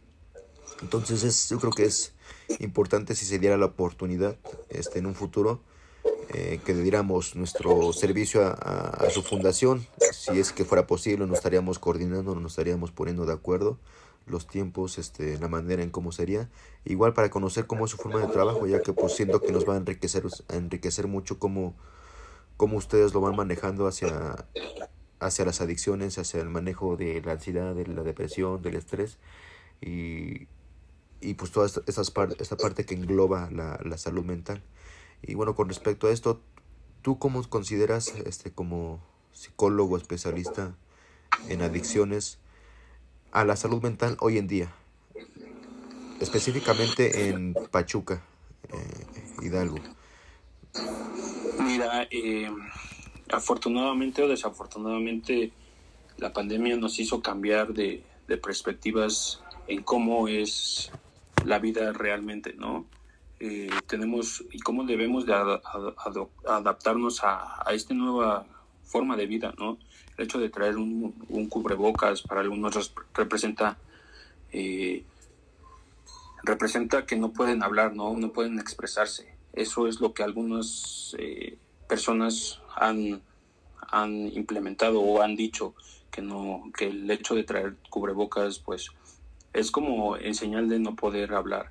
Entonces 0.83 1.25
es, 1.25 1.49
yo 1.49 1.59
creo 1.59 1.73
que 1.73 1.85
es 1.85 2.12
importante 2.59 3.14
si 3.14 3.26
se 3.26 3.38
diera 3.38 3.57
la 3.57 3.66
oportunidad 3.66 4.37
este, 4.69 4.99
en 4.99 5.07
un 5.07 5.14
futuro 5.14 5.61
eh, 6.33 6.61
que 6.64 6.75
diéramos 6.75 7.35
nuestro 7.35 7.92
servicio 7.92 8.42
a, 8.42 9.09
su 9.11 9.23
fundación. 9.23 9.87
Si 10.12 10.38
es 10.38 10.52
que 10.52 10.64
fuera 10.64 10.87
posible, 10.87 11.26
nos 11.26 11.38
estaríamos 11.38 11.78
coordinando, 11.78 12.35
nos 12.35 12.52
estaríamos 12.52 12.92
poniendo 12.92 13.26
de 13.26 13.33
acuerdo 13.33 13.78
los 14.26 14.47
tiempos, 14.47 14.99
este, 14.99 15.38
la 15.38 15.49
manera 15.49 15.83
en 15.83 15.90
cómo 15.90 16.12
sería. 16.12 16.49
Igual 16.85 17.14
para 17.14 17.30
conocer 17.30 17.66
cómo 17.66 17.85
es 17.85 17.90
su 17.90 17.97
forma 17.97 18.21
de 18.21 18.28
trabajo, 18.28 18.66
ya 18.66 18.80
que 18.80 18.92
pues 18.92 19.14
siento 19.14 19.40
que 19.40 19.50
nos 19.50 19.69
va 19.69 19.75
a 19.75 19.78
enriquecer, 19.78 20.25
a 20.49 20.54
enriquecer 20.54 21.09
mucho 21.09 21.38
cómo, 21.38 21.75
cómo 22.57 22.76
ustedes 22.76 23.12
lo 23.12 23.21
van 23.21 23.35
manejando 23.35 23.88
hacia, 23.88 24.47
hacia 25.19 25.45
las 25.45 25.61
adicciones, 25.61 26.19
hacia 26.19 26.40
el 26.40 26.49
manejo 26.49 26.97
de 26.97 27.21
la 27.23 27.33
ansiedad, 27.33 27.75
de 27.75 27.87
la 27.87 28.02
depresión, 28.02 28.62
del 28.62 28.76
estrés 28.76 29.19
y, 29.80 30.47
y 31.21 31.35
pues 31.35 31.50
toda 31.50 31.66
esta, 31.66 31.83
esta 31.87 32.57
parte 32.57 32.87
que 32.87 32.95
engloba 32.95 33.50
la, 33.50 33.80
la 33.85 33.99
salud 33.99 34.25
mental. 34.25 34.62
Y 35.22 35.34
bueno, 35.34 35.54
con 35.54 35.68
respecto 35.68 36.08
a 36.08 36.12
esto, 36.12 36.40
¿tú 37.02 37.18
cómo 37.18 37.42
consideras 37.48 38.14
este 38.26 38.52
como 38.52 39.00
psicólogo 39.32 39.96
especialista 39.96 40.74
en 41.48 41.62
adicciones 41.62 42.38
a 43.32 43.44
la 43.44 43.56
salud 43.56 43.82
mental 43.82 44.16
hoy 44.20 44.38
en 44.38 44.48
día? 44.48 44.72
Específicamente 46.20 47.28
en 47.28 47.54
Pachuca, 47.70 48.22
eh, 48.68 49.06
Hidalgo. 49.42 49.78
Mira, 51.62 52.06
eh, 52.10 52.50
afortunadamente 53.30 54.22
o 54.22 54.28
desafortunadamente 54.28 55.52
la 56.18 56.32
pandemia 56.32 56.76
nos 56.76 56.98
hizo 56.98 57.22
cambiar 57.22 57.72
de, 57.72 58.02
de 58.28 58.36
perspectivas 58.36 59.42
en 59.66 59.82
cómo 59.82 60.28
es 60.28 60.90
la 61.44 61.58
vida 61.58 61.92
realmente, 61.92 62.54
¿no? 62.54 62.86
Eh, 63.42 63.70
tenemos 63.87 64.44
y 64.52 64.59
cómo 64.59 64.85
debemos 64.85 65.25
de 65.25 65.32
adaptarnos 65.32 67.25
a, 67.25 67.66
a, 67.66 67.73
esta 67.73 67.94
nueva 67.94 68.44
forma 68.85 69.16
de 69.16 69.25
vida, 69.25 69.54
¿no? 69.56 69.78
El 70.18 70.25
hecho 70.26 70.38
de 70.38 70.50
traer 70.50 70.76
un, 70.76 71.14
cubrebocas 71.49 72.20
para 72.20 72.42
algunos 72.42 72.92
representa 73.14 73.78
eh, 74.52 75.04
representa 76.42 77.06
que 77.06 77.16
no 77.16 77.32
pueden 77.32 77.62
hablar, 77.62 77.94
¿no? 77.94 78.14
No 78.14 78.30
pueden 78.30 78.59
expresarse. 78.59 79.35
Eso 79.54 79.87
es 79.88 80.00
lo 80.00 80.12
que 80.12 80.23
algunas 80.23 81.16
eh, 81.18 81.56
personas 81.88 82.61
han, 82.76 83.23
han 83.90 84.12
implementado 84.37 85.00
o 85.00 85.23
han 85.23 85.35
dicho 85.35 85.75
que 86.11 86.20
no 86.20 86.70
que 86.76 86.88
el 86.88 87.11
hecho 87.11 87.35
de 87.35 87.44
traer 87.44 87.76
cubrebocas 87.88 88.59
pues 88.59 88.90
es 89.54 89.70
como 89.70 90.18
en 90.18 90.35
señal 90.35 90.68
de 90.68 90.78
no 90.78 90.94
poder 90.94 91.32
hablar 91.32 91.70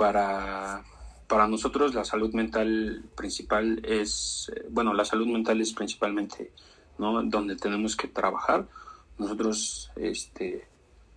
para, 0.00 0.82
para 1.28 1.46
nosotros 1.46 1.94
la 1.94 2.06
salud 2.06 2.32
mental 2.32 3.04
principal 3.14 3.82
es, 3.84 4.50
bueno, 4.70 4.94
la 4.94 5.04
salud 5.04 5.26
mental 5.26 5.60
es 5.60 5.74
principalmente, 5.74 6.52
¿no? 6.96 7.22
Donde 7.22 7.54
tenemos 7.56 7.96
que 7.96 8.08
trabajar. 8.08 8.66
Nosotros, 9.18 9.90
este, 9.96 10.66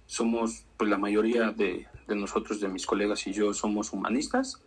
somos, 0.06 0.66
pues 0.76 0.90
la 0.90 0.98
mayoría 0.98 1.52
de, 1.52 1.88
de 2.10 2.16
nosotros, 2.18 2.60
de 2.60 2.68
mis 2.68 2.86
colegas 2.86 3.26
y 3.26 3.32
yo, 3.32 3.54
somos 3.54 3.94
humanistas 3.94 4.60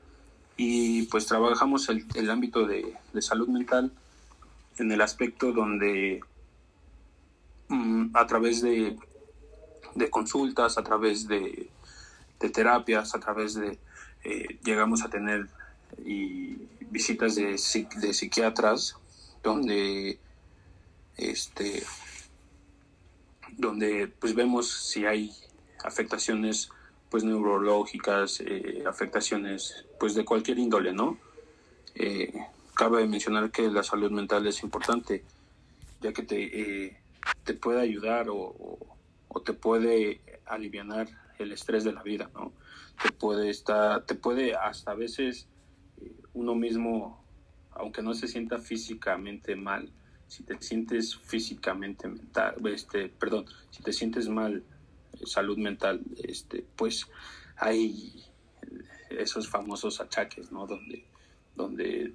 y 0.56 1.02
pues 1.08 1.26
trabajamos 1.26 1.90
el, 1.90 2.06
el 2.14 2.30
ámbito 2.30 2.66
de, 2.66 2.96
de, 3.12 3.20
salud 3.20 3.48
mental 3.48 3.92
en 4.78 4.92
el 4.92 5.02
aspecto 5.02 5.52
donde 5.52 6.22
mm, 7.68 8.16
a 8.16 8.26
través 8.26 8.62
de, 8.62 8.96
de, 9.94 10.08
consultas, 10.08 10.78
a 10.78 10.82
través 10.82 11.28
de, 11.28 11.68
de 12.40 12.48
terapias, 12.48 13.14
a 13.14 13.20
través 13.20 13.56
de, 13.56 13.78
eh, 14.28 14.58
llegamos 14.64 15.02
a 15.02 15.08
tener 15.08 15.48
visitas 16.90 17.36
de, 17.36 17.52
de 17.52 18.12
psiquiatras 18.12 18.96
donde 19.42 20.18
este 21.16 21.84
donde 23.56 24.08
pues 24.18 24.34
vemos 24.34 24.68
si 24.68 25.06
hay 25.06 25.32
afectaciones 25.84 26.70
pues 27.08 27.22
neurológicas 27.22 28.40
eh, 28.40 28.82
afectaciones 28.84 29.86
pues 30.00 30.16
de 30.16 30.24
cualquier 30.24 30.58
índole 30.58 30.92
no 30.92 31.18
eh, 31.94 32.32
cabe 32.74 33.06
mencionar 33.06 33.52
que 33.52 33.70
la 33.70 33.84
salud 33.84 34.10
mental 34.10 34.44
es 34.48 34.62
importante 34.64 35.22
ya 36.00 36.12
que 36.12 36.22
te, 36.22 36.86
eh, 36.86 36.96
te 37.44 37.54
puede 37.54 37.80
ayudar 37.80 38.28
o, 38.28 38.54
o, 39.28 39.40
te 39.40 39.52
puede 39.52 40.20
aliviar 40.46 41.08
el 41.38 41.52
estrés 41.52 41.84
de 41.84 41.92
la 41.92 42.02
vida 42.02 42.28
no 42.34 42.52
te 43.02 43.12
puede 43.12 43.50
estar, 43.50 44.04
te 44.04 44.14
puede 44.14 44.54
hasta 44.54 44.92
a 44.92 44.94
veces 44.94 45.48
eh, 46.00 46.12
uno 46.34 46.54
mismo, 46.54 47.24
aunque 47.72 48.02
no 48.02 48.14
se 48.14 48.28
sienta 48.28 48.58
físicamente 48.58 49.56
mal, 49.56 49.90
si 50.28 50.42
te 50.42 50.60
sientes 50.60 51.16
físicamente 51.16 52.08
mental, 52.08 52.54
este, 52.66 53.08
perdón, 53.08 53.46
si 53.70 53.82
te 53.82 53.92
sientes 53.92 54.28
mal, 54.28 54.64
eh, 55.12 55.26
salud 55.26 55.58
mental, 55.58 56.02
este, 56.22 56.64
pues 56.76 57.06
hay 57.56 58.24
esos 59.10 59.48
famosos 59.48 60.00
achaques, 60.00 60.50
¿no? 60.50 60.66
Donde, 60.66 61.04
donde 61.54 62.12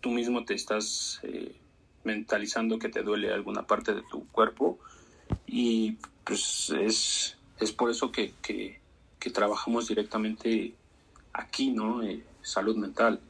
tú 0.00 0.10
mismo 0.10 0.44
te 0.44 0.54
estás 0.54 1.20
eh, 1.22 1.56
mentalizando 2.04 2.78
que 2.78 2.88
te 2.88 3.02
duele 3.02 3.32
alguna 3.32 3.66
parte 3.66 3.94
de 3.94 4.02
tu 4.02 4.26
cuerpo 4.28 4.78
y 5.46 5.96
pues 6.24 6.70
es, 6.70 7.38
es 7.58 7.72
por 7.72 7.90
eso 7.90 8.12
que, 8.12 8.34
que 8.42 8.80
que 9.24 9.30
trabajamos 9.30 9.88
directamente 9.88 10.74
aquí, 11.32 11.70
¿no? 11.70 12.02
Eh, 12.02 12.22
salud 12.42 12.76
mental. 12.76 13.22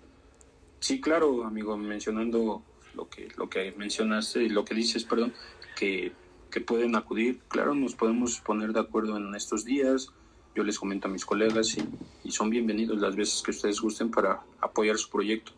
Sí, 0.81 1.01
claro, 1.01 1.45
amigo, 1.45 1.77
mencionando 1.77 2.65
lo 2.97 3.09
que, 3.09 3.29
lo 3.37 3.49
que 3.49 3.71
mencionas, 3.79 4.35
lo 4.35 4.65
que 4.65 4.75
dices, 4.75 5.05
perdón, 5.05 5.33
que, 5.77 6.13
que 6.51 6.61
pueden 6.61 6.97
acudir, 6.97 7.39
claro, 7.47 7.77
nos 7.77 7.95
podemos 7.95 8.41
poner 8.41 8.73
de 8.73 8.81
acuerdo 8.81 9.17
en 9.17 9.37
estos 9.37 9.65
días. 9.65 10.09
Yo 10.57 10.65
les 10.65 10.81
comento 10.81 11.07
a 11.07 11.13
mis 11.13 11.25
colegas 11.25 11.79
y, 11.79 11.89
y 12.25 12.33
son 12.33 12.51
bienvenidos 12.51 12.99
las 12.99 13.15
veces 13.15 13.41
que 13.41 13.53
ustedes 13.53 13.81
gusten 13.81 14.11
para 14.11 14.43
apoyar 14.61 14.99
su 14.99 15.09
proyecto. 15.11 15.53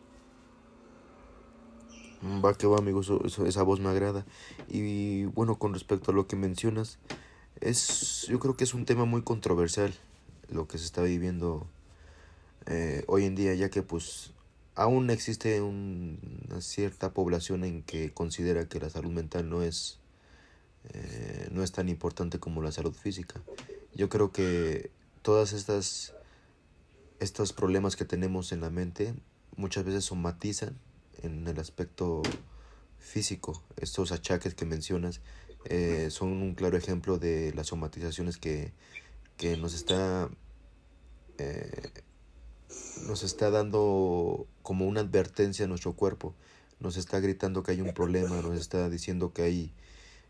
Va 2.44 2.53
que 2.53 2.66
va, 2.66 2.77
amigo, 2.77 3.01
esa 3.01 3.62
voz 3.62 3.81
me 3.81 3.88
agrada. 3.88 4.27
Y 4.68 5.25
bueno, 5.25 5.59
con 5.59 5.72
respecto 5.72 6.11
a 6.11 6.14
lo 6.14 6.27
que 6.27 6.37
mencionas, 6.37 6.99
es, 7.62 8.27
yo 8.29 8.38
creo 8.38 8.55
que 8.55 8.64
es 8.64 8.75
un 8.75 8.85
tema 8.85 9.07
muy 9.07 9.22
controversial 9.22 9.94
lo 10.48 10.68
que 10.68 10.78
se 10.78 10.85
está 10.85 11.02
viviendo 11.02 11.66
eh, 12.66 13.04
hoy 13.06 13.24
en 13.24 13.35
día, 13.35 13.54
ya 13.54 13.70
que 13.70 13.82
pues 13.82 14.32
aún 14.74 15.11
existe 15.11 15.61
un, 15.61 16.18
una 16.48 16.61
cierta 16.61 17.12
población 17.12 17.64
en 17.64 17.82
que 17.82 18.12
considera 18.12 18.68
que 18.68 18.80
la 18.80 18.90
salud 18.90 19.11
mental 19.11 19.48
no 19.48 19.62
es, 19.62 19.98
eh, 20.92 21.48
no 21.52 21.62
es 21.62 21.72
tan 21.72 21.88
importante 21.88 22.38
como 22.38 22.62
la 22.62 22.72
salud 22.72 22.94
física. 22.94 23.40
Yo 23.94 24.09
creo 24.09 24.32
que 24.32 24.90
todas 25.22 25.52
estas 25.52 26.14
estos 27.20 27.52
problemas 27.52 27.96
que 27.96 28.04
tenemos 28.04 28.52
en 28.52 28.61
la 28.61 28.70
mente 28.70 29.14
muchas 29.56 29.85
veces 29.85 30.04
somatizan 30.04 30.76
en 31.22 31.46
el 31.48 31.59
aspecto 31.59 32.22
físico. 32.98 33.62
Estos 33.76 34.12
achaques 34.12 34.54
que 34.54 34.66
mencionas 34.66 35.20
eh, 35.64 36.09
son 36.11 36.28
un 36.28 36.54
claro 36.54 36.76
ejemplo 36.76 37.18
de 37.18 37.52
las 37.54 37.68
somatizaciones 37.68 38.37
que 38.37 38.72
que 39.37 39.57
nos 39.57 39.75
está 39.75 40.29
eh, 41.38 41.90
nos 43.07 43.22
está 43.22 43.51
dando 43.51 44.46
como 44.62 44.87
una 44.87 45.01
advertencia 45.01 45.64
a 45.64 45.68
nuestro 45.68 45.94
cuerpo. 45.94 46.35
Nos 46.81 46.96
está 46.96 47.20
gritando 47.20 47.62
que 47.62 47.72
hay 47.72 47.81
un 47.81 47.94
problema 47.94 48.40
nos 48.42 48.59
está 48.59 48.88
diciendo 48.88 49.33
que 49.33 49.42
hay 49.42 49.72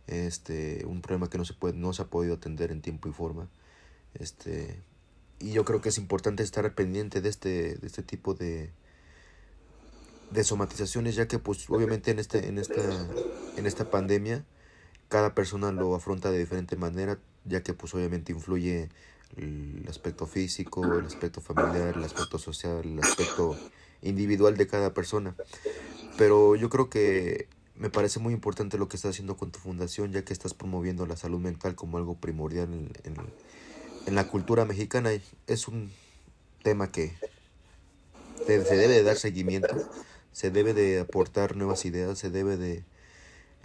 este 0.07 0.85
un 0.87 1.01
problema 1.03 1.29
que 1.29 1.39
no 1.39 1.45
se 1.45 1.55
puede 1.55 1.75
no 1.75 1.93
se 1.93 2.03
ha 2.03 2.07
podido 2.07 2.35
atender 2.35 2.71
en 2.71 2.83
tiempo 2.83 3.09
y 3.09 3.13
forma. 3.13 3.49
Este 4.15 4.83
y 5.39 5.53
yo 5.53 5.65
creo 5.65 5.81
que 5.81 5.91
es 5.91 5.99
importante 5.99 6.43
estar 6.43 6.75
pendiente 6.75 7.21
de 7.21 7.29
este 7.29 7.77
de 7.77 7.87
este 7.87 8.03
tipo 8.03 8.35
de 8.35 8.71
de 10.31 10.45
somatizaciones 10.45 11.15
ya 11.15 11.29
que 11.29 11.39
pues 11.39 11.69
obviamente 11.71 12.11
en 12.11 12.19
este 12.19 12.49
en 12.49 12.59
esta 12.59 12.83
en 13.57 13.67
esta 13.67 13.91
pandemia 13.91 14.45
cada 15.09 15.35
persona 15.35 15.71
lo 15.71 15.95
afronta 15.95 16.31
de 16.31 16.39
diferente 16.39 16.77
manera 16.77 17.19
ya 17.47 17.63
que 17.63 17.75
pues 17.75 17.95
obviamente 17.95 18.33
influye 18.33 18.89
el 19.37 19.85
aspecto 19.89 20.27
físico, 20.27 20.85
el 20.99 21.07
aspecto 21.07 21.41
familiar, 21.41 21.97
el 21.97 22.05
aspecto 22.05 22.39
social, 22.39 22.83
el 22.85 22.99
aspecto 22.99 23.57
individual 24.03 24.57
de 24.57 24.67
cada 24.67 24.95
persona. 24.95 25.35
Pero 26.17 26.57
yo 26.57 26.69
creo 26.69 26.89
que 26.89 27.49
me 27.75 27.91
parece 27.91 28.21
muy 28.21 28.33
importante 28.33 28.79
lo 28.79 28.89
que 28.89 28.97
estás 28.97 29.11
haciendo 29.11 29.37
con 29.37 29.51
tu 29.51 29.59
fundación, 29.59 30.13
ya 30.13 30.25
que 30.25 30.33
estás 30.33 30.55
promoviendo 30.55 31.07
la 31.07 31.17
salud 31.17 31.41
mental 31.41 31.75
como 31.75 31.99
algo 31.99 32.17
primordial 32.17 32.73
en, 32.73 32.91
en, 33.05 33.17
en 34.07 34.15
la 34.15 34.29
cultura 34.29 34.65
mexicana. 34.65 35.11
Es 35.47 35.69
un 35.69 35.91
tema 36.63 36.91
que 36.91 37.13
se 38.47 38.77
debe 38.77 38.95
de 38.95 39.03
dar 39.03 39.17
seguimiento, 39.17 39.77
se 40.33 40.51
debe 40.51 40.73
de 40.73 41.01
aportar 41.01 41.57
nuevas 41.57 41.85
ideas, 41.85 42.19
se 42.19 42.31
debe 42.31 42.57
de 42.57 42.85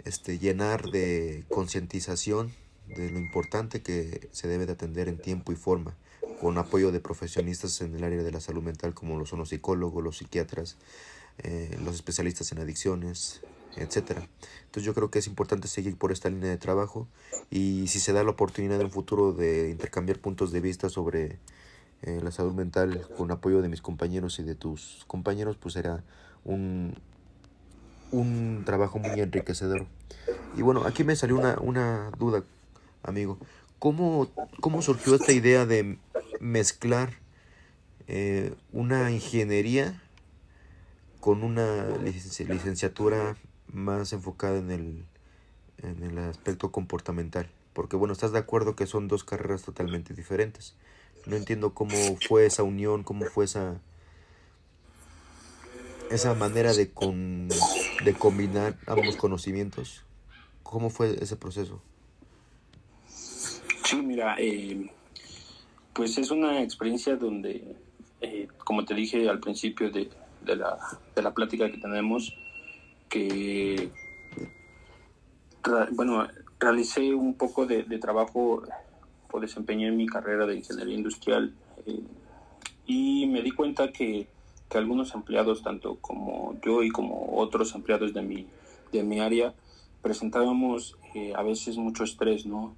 este, 0.04 0.38
llenar 0.38 0.90
de 0.90 1.44
concientización 1.48 2.52
de 2.88 3.10
lo 3.10 3.18
importante 3.18 3.82
que 3.82 4.28
se 4.32 4.48
debe 4.48 4.66
de 4.66 4.72
atender 4.72 5.08
en 5.08 5.18
tiempo 5.18 5.52
y 5.52 5.56
forma, 5.56 5.94
con 6.40 6.58
apoyo 6.58 6.92
de 6.92 7.00
profesionistas 7.00 7.80
en 7.80 7.94
el 7.94 8.04
área 8.04 8.22
de 8.22 8.30
la 8.32 8.40
salud 8.40 8.62
mental 8.62 8.94
como 8.94 9.24
son 9.26 9.38
los 9.38 9.50
psicólogos, 9.50 10.02
los 10.02 10.18
psiquiatras, 10.18 10.76
eh, 11.38 11.78
los 11.84 11.94
especialistas 11.94 12.52
en 12.52 12.58
adicciones, 12.58 13.42
etcétera. 13.76 14.28
Entonces 14.64 14.84
yo 14.84 14.94
creo 14.94 15.10
que 15.10 15.18
es 15.18 15.26
importante 15.26 15.68
seguir 15.68 15.96
por 15.96 16.12
esta 16.12 16.28
línea 16.28 16.50
de 16.50 16.58
trabajo 16.58 17.08
y 17.50 17.86
si 17.88 18.00
se 18.00 18.12
da 18.12 18.24
la 18.24 18.30
oportunidad 18.30 18.78
en 18.80 18.86
un 18.86 18.92
futuro 18.92 19.32
de 19.32 19.70
intercambiar 19.70 20.18
puntos 20.18 20.52
de 20.52 20.60
vista 20.60 20.88
sobre 20.88 21.38
eh, 22.02 22.20
la 22.22 22.32
salud 22.32 22.52
mental 22.52 23.06
con 23.16 23.30
apoyo 23.30 23.62
de 23.62 23.68
mis 23.68 23.80
compañeros 23.80 24.38
y 24.38 24.42
de 24.42 24.54
tus 24.54 25.04
compañeros, 25.06 25.56
pues 25.56 25.74
será 25.74 26.02
un, 26.44 26.98
un 28.10 28.62
trabajo 28.66 28.98
muy 28.98 29.20
enriquecedor. 29.20 29.86
Y 30.56 30.62
bueno, 30.62 30.84
aquí 30.84 31.04
me 31.04 31.16
salió 31.16 31.36
una, 31.38 31.58
una 31.60 32.10
duda, 32.18 32.44
amigo. 33.02 33.38
¿Cómo, 33.78 34.30
¿Cómo 34.60 34.82
surgió 34.82 35.14
esta 35.14 35.32
idea 35.32 35.66
de 35.66 35.98
mezclar 36.40 37.14
eh, 38.06 38.54
una 38.72 39.10
ingeniería 39.10 40.00
con 41.20 41.42
una 41.42 41.96
licenciatura 41.98 43.36
más 43.66 44.12
enfocada 44.12 44.58
en 44.58 44.70
el, 44.70 45.04
en 45.78 46.02
el 46.02 46.18
aspecto 46.18 46.70
comportamental? 46.70 47.50
Porque 47.72 47.96
bueno, 47.96 48.12
estás 48.12 48.32
de 48.32 48.38
acuerdo 48.38 48.76
que 48.76 48.86
son 48.86 49.08
dos 49.08 49.24
carreras 49.24 49.62
totalmente 49.62 50.14
diferentes. 50.14 50.74
No 51.26 51.36
entiendo 51.36 51.74
cómo 51.74 51.96
fue 52.28 52.46
esa 52.46 52.62
unión, 52.62 53.02
cómo 53.02 53.24
fue 53.26 53.46
esa 53.46 53.80
esa 56.10 56.34
manera 56.34 56.74
de, 56.74 56.90
con, 56.90 57.48
de 57.48 58.14
combinar 58.18 58.76
ambos 58.86 59.16
conocimientos. 59.16 60.04
¿Cómo 60.62 60.90
fue 60.90 61.16
ese 61.22 61.36
proceso? 61.36 61.80
Sí, 63.92 64.00
mira, 64.00 64.36
eh, 64.38 64.90
pues 65.92 66.16
es 66.16 66.30
una 66.30 66.62
experiencia 66.62 67.14
donde, 67.16 67.76
eh, 68.22 68.48
como 68.64 68.86
te 68.86 68.94
dije 68.94 69.28
al 69.28 69.38
principio 69.38 69.90
de, 69.90 70.08
de, 70.40 70.56
la, 70.56 70.78
de 71.14 71.20
la 71.20 71.34
plática 71.34 71.70
que 71.70 71.76
tenemos, 71.76 72.34
que, 73.10 73.90
bueno, 75.90 76.26
realicé 76.58 77.12
un 77.14 77.34
poco 77.34 77.66
de, 77.66 77.84
trabajo 77.98 78.62
o 79.30 79.40
desempeñé 79.40 79.90
mi 79.90 80.06
carrera 80.06 80.46
de 80.46 80.56
ingeniería 80.56 80.94
industrial 80.94 81.54
eh, 81.84 82.00
y 82.86 83.26
me 83.26 83.42
di 83.42 83.50
cuenta 83.50 83.92
que 83.92 84.26
que 84.70 84.78
algunos 84.78 85.14
empleados, 85.14 85.62
tanto 85.62 85.98
como 86.00 86.58
yo 86.64 86.82
y 86.82 86.88
como 86.88 87.36
otros 87.36 87.74
empleados 87.74 88.14
de 88.14 88.22
mi, 88.22 88.46
de 88.90 89.02
mi 89.02 89.20
área, 89.20 89.52
presentábamos 90.00 90.96
eh, 91.14 91.34
a 91.36 91.42
veces 91.42 91.76
mucho 91.76 92.04
estrés, 92.04 92.46
¿no? 92.46 92.74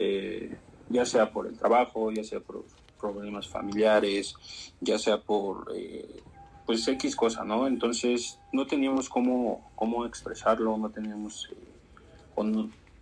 Eh, 0.00 0.56
ya 0.88 1.04
sea 1.04 1.32
por 1.32 1.46
el 1.48 1.58
trabajo, 1.58 2.12
ya 2.12 2.22
sea 2.22 2.40
por 2.40 2.64
problemas 3.00 3.48
familiares, 3.48 4.34
ya 4.80 4.98
sea 4.98 5.20
por, 5.20 5.72
eh, 5.74 6.22
pues, 6.64 6.86
X 6.86 7.16
cosa, 7.16 7.44
¿no? 7.44 7.66
Entonces, 7.66 8.38
no 8.52 8.66
teníamos 8.66 9.08
cómo, 9.08 9.70
cómo 9.74 10.06
expresarlo, 10.06 10.76
no 10.78 10.90
teníamos 10.90 11.48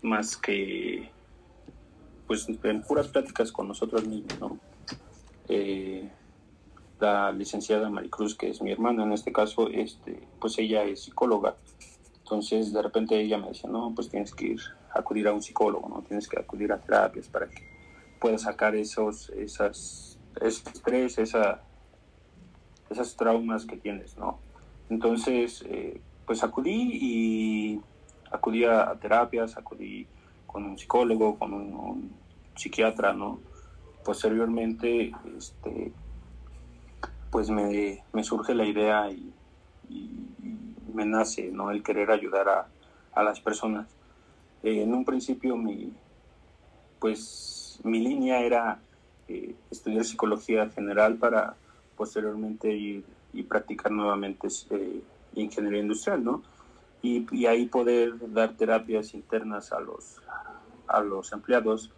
más 0.00 0.36
que, 0.38 1.10
pues, 2.26 2.48
en 2.48 2.82
puras 2.82 3.08
pláticas 3.08 3.52
con 3.52 3.68
nosotros 3.68 4.06
mismos, 4.06 4.40
¿no? 4.40 4.58
la 6.98 7.30
licenciada 7.30 7.90
Maricruz, 7.90 8.34
que 8.34 8.48
es 8.48 8.62
mi 8.62 8.72
hermana 8.72 9.04
en 9.04 9.12
este 9.12 9.32
caso, 9.32 9.68
este, 9.68 10.26
pues 10.40 10.58
ella 10.58 10.84
es 10.84 11.04
psicóloga. 11.04 11.56
Entonces 12.18 12.72
de 12.72 12.82
repente 12.82 13.20
ella 13.20 13.38
me 13.38 13.48
decía, 13.48 13.70
no, 13.70 13.92
pues 13.94 14.08
tienes 14.08 14.34
que 14.34 14.46
ir 14.46 14.60
acudir 14.96 15.28
a 15.28 15.32
un 15.32 15.42
psicólogo, 15.42 15.88
¿no? 15.88 16.02
Tienes 16.02 16.28
que 16.28 16.38
acudir 16.38 16.72
a 16.72 16.78
terapias 16.78 17.28
para 17.28 17.48
que 17.48 17.62
puedas 18.20 18.42
sacar 18.42 18.74
esos, 18.74 19.30
esas, 19.30 20.18
ese 20.40 20.70
estrés, 20.70 21.18
esa, 21.18 21.62
esas 22.90 23.16
traumas 23.16 23.66
que 23.66 23.76
tienes, 23.76 24.16
¿no? 24.16 24.38
Entonces, 24.88 25.64
eh, 25.68 26.00
pues 26.26 26.42
acudí 26.42 26.90
y 26.92 27.80
acudí 28.30 28.64
a, 28.64 28.94
terapias, 29.00 29.56
acudí 29.56 30.06
con 30.46 30.64
un 30.64 30.78
psicólogo, 30.78 31.38
con 31.38 31.52
un, 31.52 32.10
psiquiatra, 32.54 33.12
¿no? 33.12 33.40
Posteriormente, 34.02 35.12
este, 35.36 35.92
pues 37.30 37.50
me, 37.50 38.02
surge 38.22 38.54
la 38.54 38.64
idea 38.64 39.10
y, 39.10 39.32
me 40.94 41.04
nace 41.04 41.50
¿no? 41.52 41.70
el 41.70 41.82
querer 41.82 42.10
ayudar 42.10 42.48
a, 43.14 43.22
las 43.22 43.40
personas. 43.40 43.86
En 44.68 44.92
un 44.92 45.04
principio 45.04 45.56
mi, 45.56 45.92
pues, 46.98 47.78
mi 47.84 48.00
línea 48.00 48.40
era 48.40 48.80
eh, 49.28 49.54
estudiar 49.70 50.04
psicología 50.04 50.68
general 50.70 51.18
para 51.18 51.54
posteriormente 51.96 52.72
ir 52.72 53.04
y 53.32 53.44
practicar 53.44 53.92
nuevamente 53.92 54.48
eh, 54.70 55.00
ingeniería 55.36 55.82
industrial, 55.82 56.24
¿no? 56.24 56.42
Y, 57.00 57.28
y, 57.30 57.46
ahí 57.46 57.66
poder 57.66 58.14
dar 58.32 58.56
terapias 58.56 59.14
internas 59.14 59.70
a 59.70 59.78
los, 59.78 60.20
a 60.88 61.00
los 61.00 61.32
empleados 61.32 61.92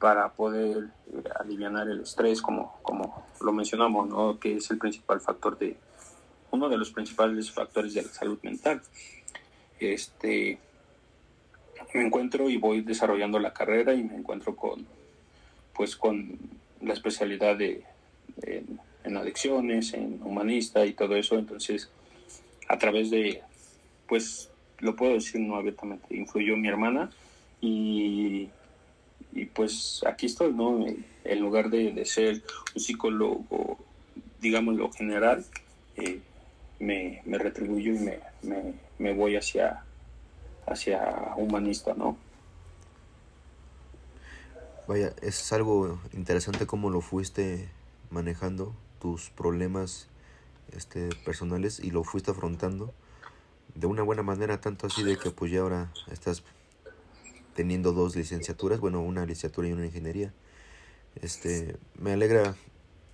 para 0.00 0.32
poder 0.32 0.90
eh, 1.12 1.22
aliviar 1.38 1.88
el 1.88 2.00
estrés, 2.00 2.42
como, 2.42 2.76
como 2.82 3.24
lo 3.40 3.52
mencionamos, 3.52 4.08
¿no? 4.08 4.40
que 4.40 4.56
es 4.56 4.68
el 4.72 4.78
principal 4.78 5.20
factor 5.20 5.56
de, 5.56 5.76
uno 6.50 6.68
de 6.68 6.76
los 6.76 6.90
principales 6.90 7.52
factores 7.52 7.94
de 7.94 8.02
la 8.02 8.08
salud 8.08 8.40
mental. 8.42 8.82
Este, 9.78 10.58
me 11.94 12.06
encuentro 12.06 12.50
y 12.50 12.56
voy 12.56 12.82
desarrollando 12.82 13.38
la 13.38 13.52
carrera 13.52 13.94
y 13.94 14.02
me 14.02 14.16
encuentro 14.16 14.54
con, 14.56 14.86
pues, 15.74 15.96
con 15.96 16.38
la 16.80 16.92
especialidad 16.92 17.56
de, 17.56 17.82
en, 18.42 19.16
adicciones, 19.16 19.94
en 19.94 20.20
humanista 20.22 20.84
y 20.84 20.92
todo 20.92 21.16
eso. 21.16 21.38
Entonces, 21.38 21.90
a 22.68 22.78
través 22.78 23.10
de, 23.10 23.42
pues, 24.06 24.50
lo 24.78 24.94
puedo 24.94 25.14
decir 25.14 25.40
no 25.40 25.56
abiertamente, 25.56 26.14
influyó 26.14 26.56
mi 26.56 26.68
hermana 26.68 27.10
y 27.60 28.48
y 29.32 29.46
pues 29.46 30.02
aquí 30.06 30.26
estoy, 30.26 30.52
¿no? 30.52 30.84
En 31.24 31.40
lugar 31.40 31.70
de, 31.70 32.04
ser 32.04 32.42
un 32.74 32.80
psicólogo, 32.80 33.78
digamos, 34.40 34.76
lo 34.76 34.90
general, 34.90 35.44
eh, 35.96 36.20
me, 36.80 37.22
me, 37.24 37.38
retribuyo 37.38 37.94
y 37.94 37.98
me, 37.98 38.18
me, 38.98 39.12
voy 39.12 39.36
hacia, 39.36 39.84
hacia 40.70 41.34
humanista, 41.36 41.94
¿no? 41.94 42.16
Vaya, 44.86 45.12
es 45.20 45.52
algo 45.52 46.00
interesante 46.12 46.66
cómo 46.66 46.88
lo 46.90 47.00
fuiste 47.00 47.68
manejando, 48.10 48.74
tus 49.00 49.30
problemas 49.30 50.08
este, 50.72 51.10
personales 51.24 51.78
y 51.78 51.90
lo 51.90 52.04
fuiste 52.04 52.30
afrontando 52.30 52.92
de 53.74 53.86
una 53.86 54.02
buena 54.02 54.22
manera, 54.22 54.60
tanto 54.60 54.86
así 54.86 55.02
de 55.02 55.18
que 55.18 55.30
pues 55.30 55.52
ya 55.52 55.60
ahora 55.60 55.92
estás 56.10 56.42
teniendo 57.54 57.92
dos 57.92 58.16
licenciaturas, 58.16 58.80
bueno, 58.80 59.02
una 59.02 59.26
licenciatura 59.26 59.68
y 59.68 59.72
una 59.72 59.86
ingeniería. 59.86 60.32
Este, 61.20 61.76
me 62.00 62.12
alegra 62.12 62.56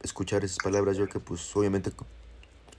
escuchar 0.03 0.45
esas 0.45 0.59
palabras, 0.59 0.97
yo 0.97 1.09
que 1.09 1.19
pues 1.19 1.55
obviamente 1.57 1.91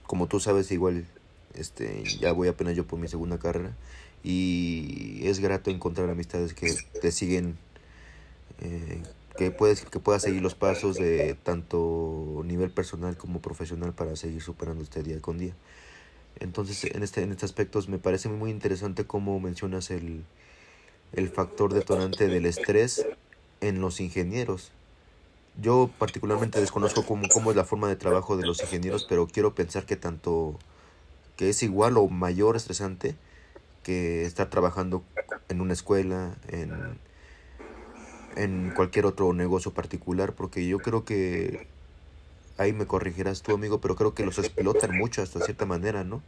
como 0.06 0.28
tú 0.28 0.40
sabes 0.40 0.70
igual 0.70 1.06
este 1.54 2.04
ya 2.20 2.32
voy 2.32 2.48
apenas 2.48 2.76
yo 2.76 2.86
por 2.86 2.98
mi 2.98 3.08
segunda 3.08 3.38
carrera 3.38 3.74
y 4.22 5.20
es 5.26 5.40
grato 5.40 5.70
encontrar 5.70 6.10
amistades 6.10 6.54
que 6.54 6.74
te 7.00 7.12
siguen 7.12 7.56
eh, 8.60 9.02
que 9.36 9.50
puedes 9.50 9.82
que 9.82 10.00
puedas 10.00 10.22
seguir 10.22 10.42
los 10.42 10.54
pasos 10.54 10.96
de 10.96 11.36
tanto 11.42 12.42
nivel 12.44 12.70
personal 12.70 13.16
como 13.16 13.40
profesional 13.40 13.92
para 13.92 14.16
seguir 14.16 14.42
superando 14.42 14.82
este 14.82 15.02
día 15.02 15.20
con 15.20 15.38
día 15.38 15.54
entonces 16.40 16.84
en 16.84 17.02
este 17.02 17.22
en 17.22 17.32
este 17.32 17.44
aspecto 17.44 17.80
me 17.88 17.98
parece 17.98 18.28
muy 18.28 18.50
interesante 18.50 19.06
cómo 19.06 19.38
mencionas 19.38 19.90
el 19.90 20.24
el 21.12 21.28
factor 21.28 21.72
detonante 21.72 22.28
del 22.28 22.46
estrés 22.46 23.06
en 23.60 23.80
los 23.80 24.00
ingenieros. 24.00 24.72
Yo 25.60 25.90
particularmente 25.98 26.60
desconozco 26.60 27.04
cómo, 27.06 27.28
cómo 27.32 27.50
es 27.50 27.56
la 27.56 27.64
forma 27.64 27.88
de 27.88 27.96
trabajo 27.96 28.36
de 28.36 28.46
los 28.46 28.60
ingenieros, 28.60 29.06
pero 29.08 29.26
quiero 29.26 29.54
pensar 29.54 29.86
que 29.86 29.96
tanto 29.96 30.58
que 31.36 31.48
es 31.50 31.62
igual 31.62 31.96
o 31.96 32.08
mayor 32.08 32.56
estresante 32.56 33.14
que 33.86 34.24
estar 34.24 34.50
trabajando 34.50 35.04
en 35.48 35.60
una 35.60 35.72
escuela, 35.72 36.34
en, 36.48 36.98
en 38.34 38.72
cualquier 38.74 39.06
otro 39.06 39.32
negocio 39.32 39.72
particular, 39.72 40.32
porque 40.32 40.66
yo 40.66 40.78
creo 40.80 41.04
que 41.04 41.68
ahí 42.58 42.72
me 42.72 42.86
corregirás 42.86 43.42
tú, 43.42 43.54
amigo, 43.54 43.80
pero 43.80 43.94
creo 43.94 44.12
que 44.12 44.26
los 44.26 44.40
explotan 44.40 44.98
mucho 44.98 45.22
hasta 45.22 45.40
cierta 45.40 45.66
manera, 45.66 46.02
¿no? 46.02 46.20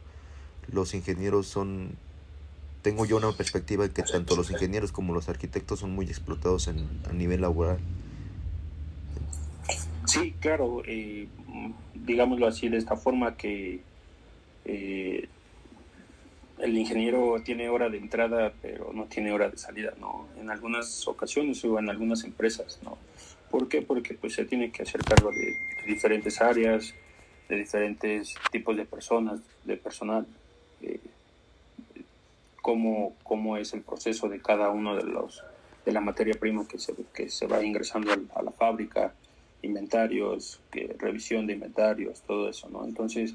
Los 0.71 0.93
ingenieros 0.93 1.47
son 1.47 1.97
tengo 2.81 3.05
yo 3.05 3.17
una 3.17 3.33
perspectiva 3.33 3.83
de 3.83 3.91
que 3.91 4.03
tanto 4.03 4.37
los 4.37 4.49
ingenieros 4.51 4.93
como 4.93 5.13
los 5.13 5.27
arquitectos 5.27 5.79
son 5.79 5.91
muy 5.91 6.05
explotados 6.05 6.69
en, 6.69 6.87
a 7.09 7.11
nivel 7.11 7.41
laboral. 7.41 7.79
Sí, 10.05 10.33
claro, 10.39 10.81
eh, 10.85 11.27
digámoslo 11.93 12.47
así, 12.47 12.69
de 12.69 12.77
esta 12.77 12.95
forma 12.95 13.35
que 13.35 13.81
eh, 14.63 15.27
el 16.59 16.77
ingeniero 16.77 17.41
tiene 17.43 17.69
hora 17.69 17.89
de 17.89 17.97
entrada, 17.97 18.53
pero 18.61 18.91
no 18.93 19.05
tiene 19.05 19.31
hora 19.31 19.49
de 19.49 19.57
salida, 19.57 19.93
¿no? 19.99 20.27
En 20.39 20.49
algunas 20.49 21.07
ocasiones 21.07 21.63
o 21.63 21.79
en 21.79 21.89
algunas 21.89 22.23
empresas, 22.23 22.79
¿no? 22.83 22.97
¿Por 23.49 23.67
qué? 23.67 23.81
Porque 23.81 24.13
pues 24.13 24.33
se 24.33 24.45
tiene 24.45 24.71
que 24.71 24.83
hacer 24.83 25.01
cargo 25.01 25.31
de, 25.31 25.55
diferentes 25.87 26.39
áreas, 26.41 26.93
de 27.47 27.55
diferentes 27.55 28.35
tipos 28.51 28.77
de 28.77 28.85
personas, 28.85 29.39
de 29.63 29.77
personal, 29.77 30.27
eh, 30.81 30.99
cómo, 32.61 33.15
cómo 33.23 33.57
es 33.57 33.73
el 33.73 33.81
proceso 33.81 34.29
de 34.29 34.39
cada 34.41 34.69
uno 34.69 34.95
de 34.95 35.03
los 35.03 35.43
de 35.85 35.93
la 35.93 36.01
materia 36.01 36.35
prima 36.37 36.67
que 36.67 36.77
se, 36.77 36.93
que 37.13 37.29
se 37.29 37.47
va 37.47 37.63
ingresando 37.63 38.11
a 38.35 38.43
la 38.43 38.51
fábrica, 38.51 39.13
inventarios, 39.61 40.59
revisión 40.97 41.47
de 41.47 41.53
inventarios, 41.53 42.21
todo 42.21 42.49
eso, 42.49 42.69
¿no? 42.69 42.85
Entonces, 42.85 43.33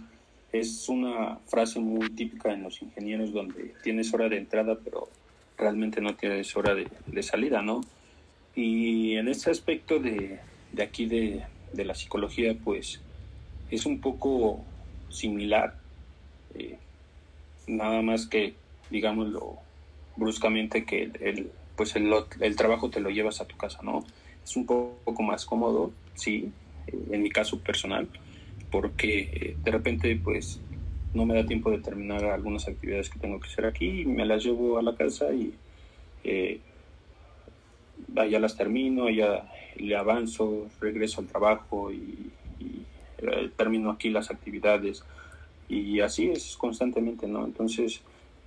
es 0.55 0.89
una 0.89 1.39
frase 1.47 1.81
muy 1.81 2.11
típica 2.11 2.53
en 2.53 2.63
los 2.63 2.81
ingenieros 2.81 3.33
donde 3.33 3.75
tienes 3.83 4.15
hora 4.15 4.29
de 4.29 4.39
entrada, 4.39 4.79
pero 4.85 5.09
realmente 5.59 6.01
no 6.01 6.15
tienes 6.15 6.57
hora 6.57 6.77
de, 6.77 7.23
salida, 7.25 7.61
¿no? 7.61 7.81
Y 8.55 9.17
en 9.17 9.27
ese 9.27 9.51
aspecto 9.51 9.99
de, 9.99 10.39
de 10.71 10.83
aquí 10.83 11.07
de, 11.07 11.43
de, 11.73 11.85
la 11.85 11.97
psicología, 11.97 12.57
pues 12.63 13.01
es 13.69 13.85
un 13.85 14.01
poco 14.01 14.65
similar, 15.09 15.77
eh, 16.55 16.79
nada 17.67 18.01
más 18.03 18.27
que, 18.27 18.55
digámoslo 18.91 19.57
bruscamente, 20.15 20.85
que 20.85 21.11
el, 21.21 21.51
pues 21.77 21.97
el, 21.97 22.13
el, 22.39 22.55
trabajo 22.55 22.91
te 22.91 23.01
lo 23.01 23.11
llevas 23.11 23.41
a 23.41 23.47
tu 23.47 23.57
casa, 23.57 23.81
¿no? 23.83 24.05
Es 24.45 24.55
un 24.55 24.67
poco 24.67 25.21
más 25.25 25.45
cómodo, 25.47 25.91
sí, 26.15 26.53
en 26.87 27.23
mi 27.23 27.31
caso 27.31 27.59
personal, 27.59 28.09
porque 28.75 29.31
eh, 29.33 29.57
de 29.63 29.71
repente 29.71 30.17
pues 30.17 30.59
no 31.13 31.25
me 31.25 31.37
da 31.37 31.47
tiempo 31.47 31.71
de 31.71 31.79
terminar 31.79 32.25
algunas 32.25 32.67
actividades 32.67 33.09
que 33.09 33.21
tengo 33.21 33.39
que 33.39 33.47
hacer 33.47 33.67
aquí, 33.67 34.05
me 34.05 34.27
las 34.27 34.43
llevo 34.43 34.79
a 34.79 34.83
la 34.83 34.97
casa 34.97 35.33
y 35.33 35.55
eh, 36.25 36.59
ya 38.13 38.41
las 38.41 38.57
termino, 38.57 39.09
ya 39.11 39.49
le 39.77 39.95
avanzo, 39.95 40.67
regreso 40.81 41.21
al 41.21 41.29
trabajo 41.29 41.93
y, 41.93 42.33
eh, 43.19 43.49
termino 43.57 43.93
aquí 43.93 44.11
las 44.11 44.33
actividades 44.33 45.05
y 45.69 46.01
así 46.01 46.31
es 46.31 46.57
constantemente, 46.57 47.29
¿no? 47.29 47.45
Entonces, 47.45 48.01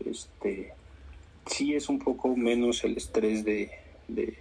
este, 0.06 0.74
sí 1.46 1.74
es 1.74 1.88
un 1.88 2.00
poco 2.00 2.36
menos 2.36 2.84
el 2.84 2.98
estrés 2.98 3.46
de, 3.46 3.72
de 4.10 4.38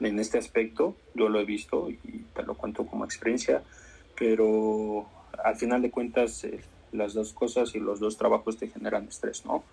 en 0.00 0.18
este 0.18 0.38
aspecto, 0.38 0.96
yo 1.14 1.28
lo 1.28 1.38
he 1.40 1.44
visto 1.44 1.90
y 1.90 2.24
te 2.34 2.42
lo 2.42 2.54
cuento 2.54 2.86
como 2.86 3.04
experiencia, 3.04 3.62
pero 4.18 5.06
al 5.44 5.56
final 5.56 5.82
de 5.82 5.90
cuentas 5.90 6.44
eh, 6.44 6.60
las 6.92 7.14
dos 7.14 7.32
cosas 7.32 7.74
y 7.74 7.80
los 7.80 8.00
dos 8.00 8.16
trabajos 8.16 8.56
te 8.56 8.68
generan 8.68 9.08
estrés, 9.08 9.44
¿no? 9.44 9.64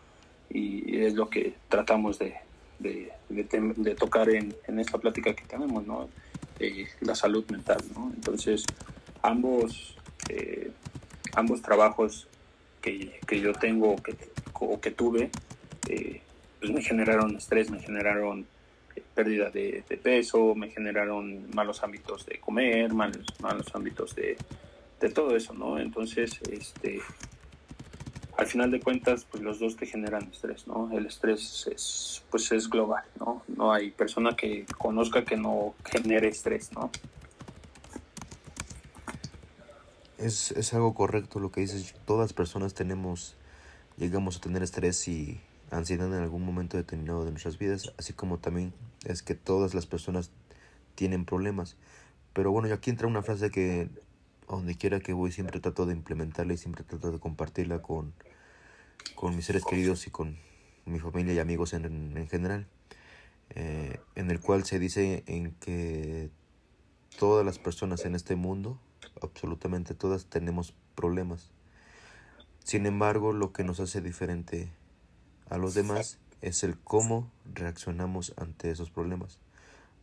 Y 0.49 0.99
es 1.01 1.15
lo 1.15 1.29
que 1.29 1.55
tratamos 1.67 2.19
de, 2.19 2.35
de, 2.79 3.95
tocar 3.95 4.29
en, 4.29 4.53
en, 4.67 4.79
esta 4.79 4.97
plática 4.97 5.33
que 5.33 5.45
tenemos, 5.45 5.85
¿no? 5.87 6.09
la 7.01 7.15
salud 7.15 7.43
mental, 7.49 7.79
¿no? 7.93 8.11
Entonces, 8.15 8.63
ambos, 9.21 9.97
eh, 10.29 10.71
ambos 11.33 11.61
trabajos 11.61 12.27
que, 12.81 13.19
que, 13.27 13.41
yo 13.41 13.51
tengo 13.53 13.95
o 14.53 14.79
que 14.79 14.91
tuve, 14.91 15.29
eh, 15.89 16.21
pues 16.59 16.71
me 16.71 16.81
generaron 16.81 17.35
estrés, 17.35 17.69
me 17.69 17.79
generaron 17.79 18.45
pérdida 19.13 19.49
de, 19.49 19.83
de, 19.87 19.97
peso, 19.97 20.55
me 20.55 20.69
generaron 20.69 21.49
malos 21.53 21.83
hábitos 21.83 22.25
de 22.25 22.39
comer, 22.39 22.93
malos, 22.93 23.25
malos 23.39 23.67
hábitos 23.73 24.15
de, 24.15 24.37
de 25.03 25.09
todo 25.09 25.35
eso, 25.35 25.53
¿no? 25.53 25.77
Entonces, 25.77 26.39
este, 26.49 27.01
al 28.37 28.47
final 28.47 28.71
de 28.71 28.79
cuentas, 28.79 29.27
pues 29.29 29.43
los 29.43 29.59
dos 29.59 29.75
te 29.75 29.85
generan 29.85 30.29
estrés, 30.31 30.65
¿no? 30.65 30.89
El 30.93 31.05
estrés 31.05 31.67
es, 31.69 32.23
pues 32.31 32.49
es 32.53 32.69
global, 32.69 33.03
¿no? 33.19 33.43
No 33.49 33.73
hay 33.73 33.91
persona 33.91 34.37
que 34.37 34.65
conozca 34.77 35.25
que 35.25 35.35
no 35.35 35.75
genere 35.83 36.29
estrés, 36.29 36.71
¿no? 36.71 36.89
Es, 40.17 40.51
es 40.51 40.73
algo 40.73 40.93
correcto 40.93 41.41
lo 41.41 41.51
que 41.51 41.59
dices. 41.59 41.93
Todas 42.05 42.31
personas 42.31 42.73
tenemos, 42.73 43.35
llegamos 43.97 44.37
a 44.37 44.39
tener 44.39 44.63
estrés 44.63 45.05
y 45.09 45.41
ansiedad 45.69 46.07
en 46.07 46.23
algún 46.23 46.45
momento 46.45 46.77
determinado 46.77 47.25
de 47.25 47.31
nuestras 47.31 47.57
vidas, 47.57 47.93
así 47.97 48.13
como 48.13 48.37
también 48.37 48.73
es 49.03 49.21
que 49.21 49.35
todas 49.35 49.73
las 49.73 49.85
personas 49.85 50.31
tienen 50.95 51.25
problemas. 51.25 51.75
Pero 52.31 52.51
bueno, 52.51 52.69
y 52.69 52.71
aquí 52.71 52.89
entra 52.89 53.05
una 53.05 53.21
frase 53.21 53.51
que 53.51 53.89
donde 54.55 54.75
quiera 54.75 54.99
que 54.99 55.13
voy 55.13 55.31
siempre 55.31 55.59
trato 55.59 55.85
de 55.85 55.93
implementarla 55.93 56.53
y 56.53 56.57
siempre 56.57 56.83
trato 56.83 57.11
de 57.11 57.19
compartirla 57.19 57.81
con, 57.81 58.13
con 59.15 59.35
mis 59.35 59.45
seres 59.45 59.63
queridos 59.65 60.07
y 60.07 60.11
con 60.11 60.37
mi 60.85 60.99
familia 60.99 61.33
y 61.33 61.39
amigos 61.39 61.73
en, 61.73 61.85
en 62.17 62.27
general, 62.27 62.67
eh, 63.51 63.99
en 64.15 64.31
el 64.31 64.39
cual 64.39 64.65
se 64.65 64.79
dice 64.79 65.23
en 65.27 65.51
que 65.51 66.29
todas 67.17 67.45
las 67.45 67.59
personas 67.59 68.05
en 68.05 68.15
este 68.15 68.35
mundo, 68.35 68.79
absolutamente 69.21 69.93
todas, 69.93 70.25
tenemos 70.25 70.73
problemas. 70.95 71.51
Sin 72.63 72.85
embargo, 72.85 73.33
lo 73.33 73.51
que 73.51 73.63
nos 73.63 73.79
hace 73.79 74.01
diferente 74.01 74.71
a 75.49 75.57
los 75.57 75.73
demás 75.73 76.19
es 76.41 76.63
el 76.63 76.77
cómo 76.77 77.31
reaccionamos 77.53 78.33
ante 78.37 78.71
esos 78.71 78.89
problemas. 78.89 79.39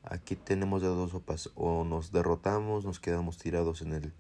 Aquí 0.03 0.37
tenemos 0.37 0.81
de 0.81 0.89
dos 0.89 1.11
sopas, 1.11 1.51
o 1.55 1.85
nos 1.85 2.13
derrotamos, 2.13 2.85
nos 2.85 3.01
quedamos 3.01 3.37
tirados 3.37 3.83
en 3.83 3.93
el 3.93 4.13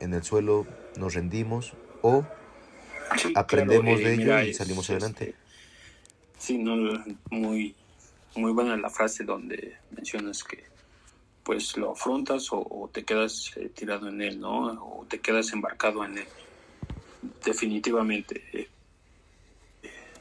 en 0.00 0.14
el 0.14 0.22
suelo 0.22 0.66
nos 0.96 1.14
rendimos 1.14 1.74
o 2.02 2.24
aprendemos 3.34 3.98
de 3.98 4.14
ello 4.14 4.40
y 4.42 4.54
salimos 4.54 4.88
adelante. 4.90 5.34
sí, 6.38 6.58
no, 6.58 7.04
muy, 7.30 7.74
muy 8.36 8.52
buena 8.52 8.76
la 8.76 8.90
frase 8.90 9.24
donde 9.24 9.76
mencionas 9.90 10.44
que 10.44 10.64
pues 11.48 11.78
lo 11.78 11.92
afrontas 11.92 12.48
o, 12.50 12.90
te 12.92 13.04
quedas 13.04 13.52
eh, 13.56 13.70
tirado 13.74 14.06
en 14.08 14.20
él, 14.20 14.38
¿no? 14.38 14.66
O 14.84 15.06
te 15.08 15.18
quedas 15.18 15.50
embarcado 15.54 16.04
en 16.04 16.18
él. 16.18 16.26
Definitivamente, 17.42 18.44
eh, 18.52 18.68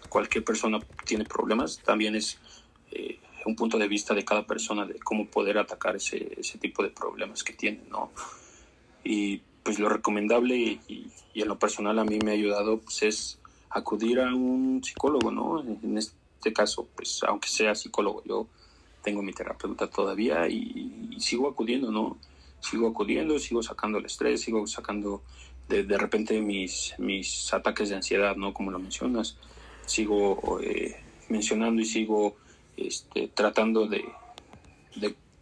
cualquier 0.07 0.45
persona 0.45 0.79
tiene 1.05 1.25
problemas, 1.25 1.79
también 1.79 2.15
es 2.15 2.39
eh, 2.91 3.19
un 3.45 3.57
punto 3.57 3.77
de 3.77 3.89
vista 3.89 4.13
de 4.13 4.23
cada 4.23 4.47
persona 4.47 4.85
de 4.85 4.99
cómo 4.99 5.27
poder 5.27 5.57
atacar 5.57 5.97
ese, 5.97 6.33
ese 6.37 6.57
tipo 6.59 6.81
de 6.81 6.91
problemas 6.91 7.43
que 7.43 7.51
tiene, 7.51 7.81
¿no? 7.89 8.11
Y 9.03 9.41
pues 9.67 9.79
lo 9.79 9.89
recomendable 9.89 10.55
y, 10.55 11.11
en 11.35 11.47
lo 11.49 11.59
personal 11.59 11.99
a 11.99 12.05
mí 12.05 12.19
me 12.23 12.31
ha 12.31 12.33
ayudado 12.35 12.79
pues 12.79 13.03
es 13.03 13.39
acudir 13.69 14.21
a 14.21 14.33
un 14.33 14.81
psicólogo, 14.81 15.29
¿no? 15.29 15.61
En 15.61 15.97
este 15.97 16.53
caso, 16.53 16.87
pues 16.95 17.19
aunque 17.27 17.49
sea 17.49 17.75
psicólogo, 17.75 18.23
yo 18.23 18.47
tengo 19.03 19.21
mi 19.21 19.33
terapeuta 19.33 19.87
todavía 19.87 20.47
y, 20.47 21.17
sigo 21.19 21.49
acudiendo, 21.49 21.91
¿no? 21.91 22.17
Sigo 22.61 22.87
acudiendo, 22.87 23.37
sigo 23.39 23.61
sacando 23.61 23.97
el 23.97 24.05
estrés, 24.05 24.39
sigo 24.39 24.65
sacando 24.67 25.21
de, 25.67 25.83
de 25.83 25.97
repente 25.97 26.39
mis, 26.39 26.93
mis 26.97 27.53
ataques 27.53 27.89
de 27.89 27.95
ansiedad, 27.95 28.37
¿no? 28.37 28.53
Como 28.53 28.71
lo 28.71 28.79
mencionas, 28.79 29.35
sigo 29.85 30.61
eh, 30.63 30.95
mencionando 31.27 31.81
y 31.81 31.85
sigo 31.85 32.37
este, 32.77 33.27
tratando 33.27 33.85
de 33.85 34.05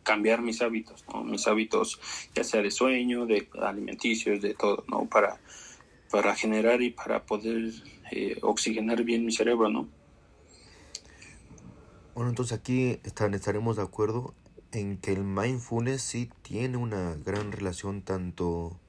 cambiar 0.06 0.42
mis 0.42 0.62
hábitos, 0.62 1.04
¿no? 1.12 1.24
Mis 1.24 1.46
hábitos, 1.48 2.00
ya 2.34 2.46
sea 2.46 2.62
de 2.62 2.72
sueño, 2.72 3.26
de 3.26 3.50
alimenticios, 3.62 4.42
de 4.42 4.54
todo, 4.54 4.86
¿no? 4.88 5.06
Para, 5.10 5.42
para 6.10 6.34
generar 6.36 6.82
y 6.82 6.92
para 6.92 7.26
poder 7.26 7.74
eh, 8.12 8.38
oxigenar 8.42 9.04
bien 9.04 9.26
mi 9.26 9.34
cerebro, 9.34 9.70
¿no? 9.70 9.90
Bueno, 12.14 12.30
entonces 12.30 12.58
aquí 12.58 13.02
estaremos 13.04 13.76
de 13.76 13.82
acuerdo 13.82 14.34
en 14.72 14.98
que 14.98 15.12
el 15.12 15.24
mindfulness 15.24 16.02
sí 16.02 16.30
tiene 16.44 16.78
una 16.78 17.16
gran 17.26 17.52
relación 17.52 18.02
tanto 18.02 18.80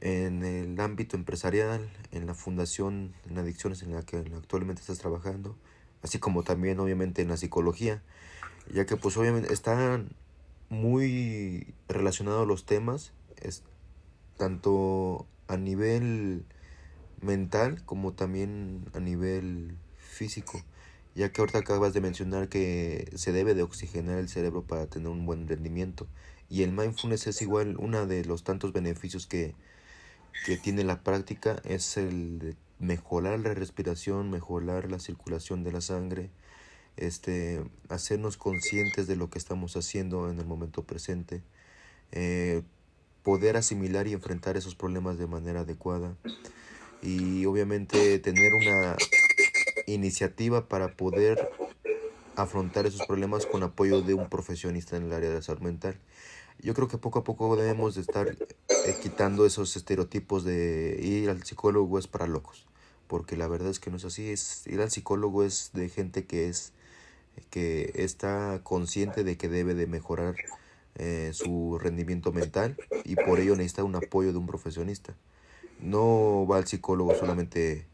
en 0.00 0.44
el 0.44 0.80
ámbito 0.80 1.16
empresarial, 1.16 1.88
en 2.10 2.26
la 2.26 2.34
fundación 2.34 3.12
en 3.28 3.38
adicciones 3.38 3.82
en 3.82 3.92
la 3.92 4.02
que 4.02 4.16
actualmente 4.16 4.80
estás 4.80 4.98
trabajando, 4.98 5.56
así 6.02 6.18
como 6.18 6.42
también 6.42 6.80
obviamente 6.80 7.22
en 7.22 7.28
la 7.28 7.36
psicología, 7.36 8.02
ya 8.72 8.86
que 8.86 8.96
pues 8.96 9.16
obviamente 9.16 9.52
están 9.52 10.10
muy 10.70 11.74
relacionado 11.88 12.42
a 12.42 12.46
los 12.46 12.64
temas, 12.64 13.12
es 13.36 13.62
tanto 14.38 15.26
a 15.48 15.58
nivel 15.58 16.46
mental 17.20 17.84
como 17.84 18.12
también 18.14 18.86
a 18.94 19.00
nivel 19.00 19.76
físico, 19.98 20.62
ya 21.14 21.30
que 21.32 21.42
ahorita 21.42 21.58
acabas 21.58 21.92
de 21.92 22.00
mencionar 22.00 22.48
que 22.48 23.10
se 23.16 23.32
debe 23.32 23.54
de 23.54 23.62
oxigenar 23.62 24.18
el 24.18 24.28
cerebro 24.28 24.62
para 24.62 24.86
tener 24.86 25.08
un 25.08 25.26
buen 25.26 25.46
rendimiento 25.46 26.06
y 26.50 26.64
el 26.64 26.72
mindfulness 26.72 27.28
es 27.28 27.42
igual 27.42 27.76
uno 27.78 28.06
de 28.06 28.24
los 28.24 28.42
tantos 28.42 28.72
beneficios 28.72 29.26
que, 29.26 29.54
que 30.44 30.56
tiene 30.56 30.82
la 30.82 31.02
práctica 31.02 31.62
es 31.64 31.96
el 31.96 32.38
de 32.40 32.56
mejorar 32.80 33.38
la 33.38 33.54
respiración, 33.54 34.30
mejorar 34.30 34.90
la 34.90 34.98
circulación 34.98 35.62
de 35.62 35.72
la 35.72 35.80
sangre, 35.80 36.30
este, 37.00 37.64
hacernos 37.88 38.36
conscientes 38.36 39.06
de 39.06 39.16
lo 39.16 39.30
que 39.30 39.38
estamos 39.38 39.76
haciendo 39.76 40.30
en 40.30 40.38
el 40.38 40.46
momento 40.46 40.84
presente, 40.84 41.42
eh, 42.12 42.62
poder 43.22 43.56
asimilar 43.56 44.06
y 44.06 44.12
enfrentar 44.12 44.56
esos 44.56 44.74
problemas 44.74 45.18
de 45.18 45.26
manera 45.26 45.60
adecuada 45.60 46.16
y 47.02 47.44
obviamente 47.46 48.18
tener 48.18 48.52
una 48.54 48.96
iniciativa 49.86 50.68
para 50.68 50.96
poder 50.96 51.50
afrontar 52.36 52.86
esos 52.86 53.06
problemas 53.06 53.46
con 53.46 53.62
apoyo 53.62 54.02
de 54.02 54.14
un 54.14 54.28
profesionista 54.28 54.96
en 54.96 55.04
el 55.04 55.12
área 55.12 55.28
de 55.28 55.36
la 55.36 55.42
salud 55.42 55.62
mental. 55.62 55.98
Yo 56.62 56.74
creo 56.74 56.88
que 56.88 56.98
poco 56.98 57.20
a 57.20 57.24
poco 57.24 57.56
debemos 57.56 57.94
de 57.94 58.02
estar 58.02 58.28
eh, 58.28 58.96
quitando 59.02 59.46
esos 59.46 59.76
estereotipos 59.76 60.44
de 60.44 60.98
ir 61.02 61.30
al 61.30 61.42
psicólogo 61.42 61.98
es 61.98 62.06
para 62.06 62.26
locos, 62.26 62.66
porque 63.06 63.36
la 63.36 63.48
verdad 63.48 63.70
es 63.70 63.80
que 63.80 63.90
no 63.90 63.96
es 63.96 64.04
así, 64.04 64.30
es 64.30 64.66
ir 64.66 64.80
al 64.80 64.90
psicólogo 64.90 65.44
es 65.44 65.70
de 65.72 65.88
gente 65.88 66.26
que 66.26 66.48
es 66.48 66.72
que 67.50 67.92
está 67.96 68.60
consciente 68.62 69.24
de 69.24 69.36
que 69.36 69.48
debe 69.48 69.74
de 69.74 69.86
mejorar 69.86 70.36
eh, 70.96 71.30
su 71.32 71.78
rendimiento 71.80 72.32
mental 72.32 72.76
y 73.04 73.16
por 73.16 73.40
ello 73.40 73.56
necesita 73.56 73.84
un 73.84 73.96
apoyo 73.96 74.32
de 74.32 74.38
un 74.38 74.46
profesionista. 74.46 75.14
No 75.80 76.46
va 76.46 76.58
al 76.58 76.66
psicólogo 76.66 77.14
solamente 77.14 77.86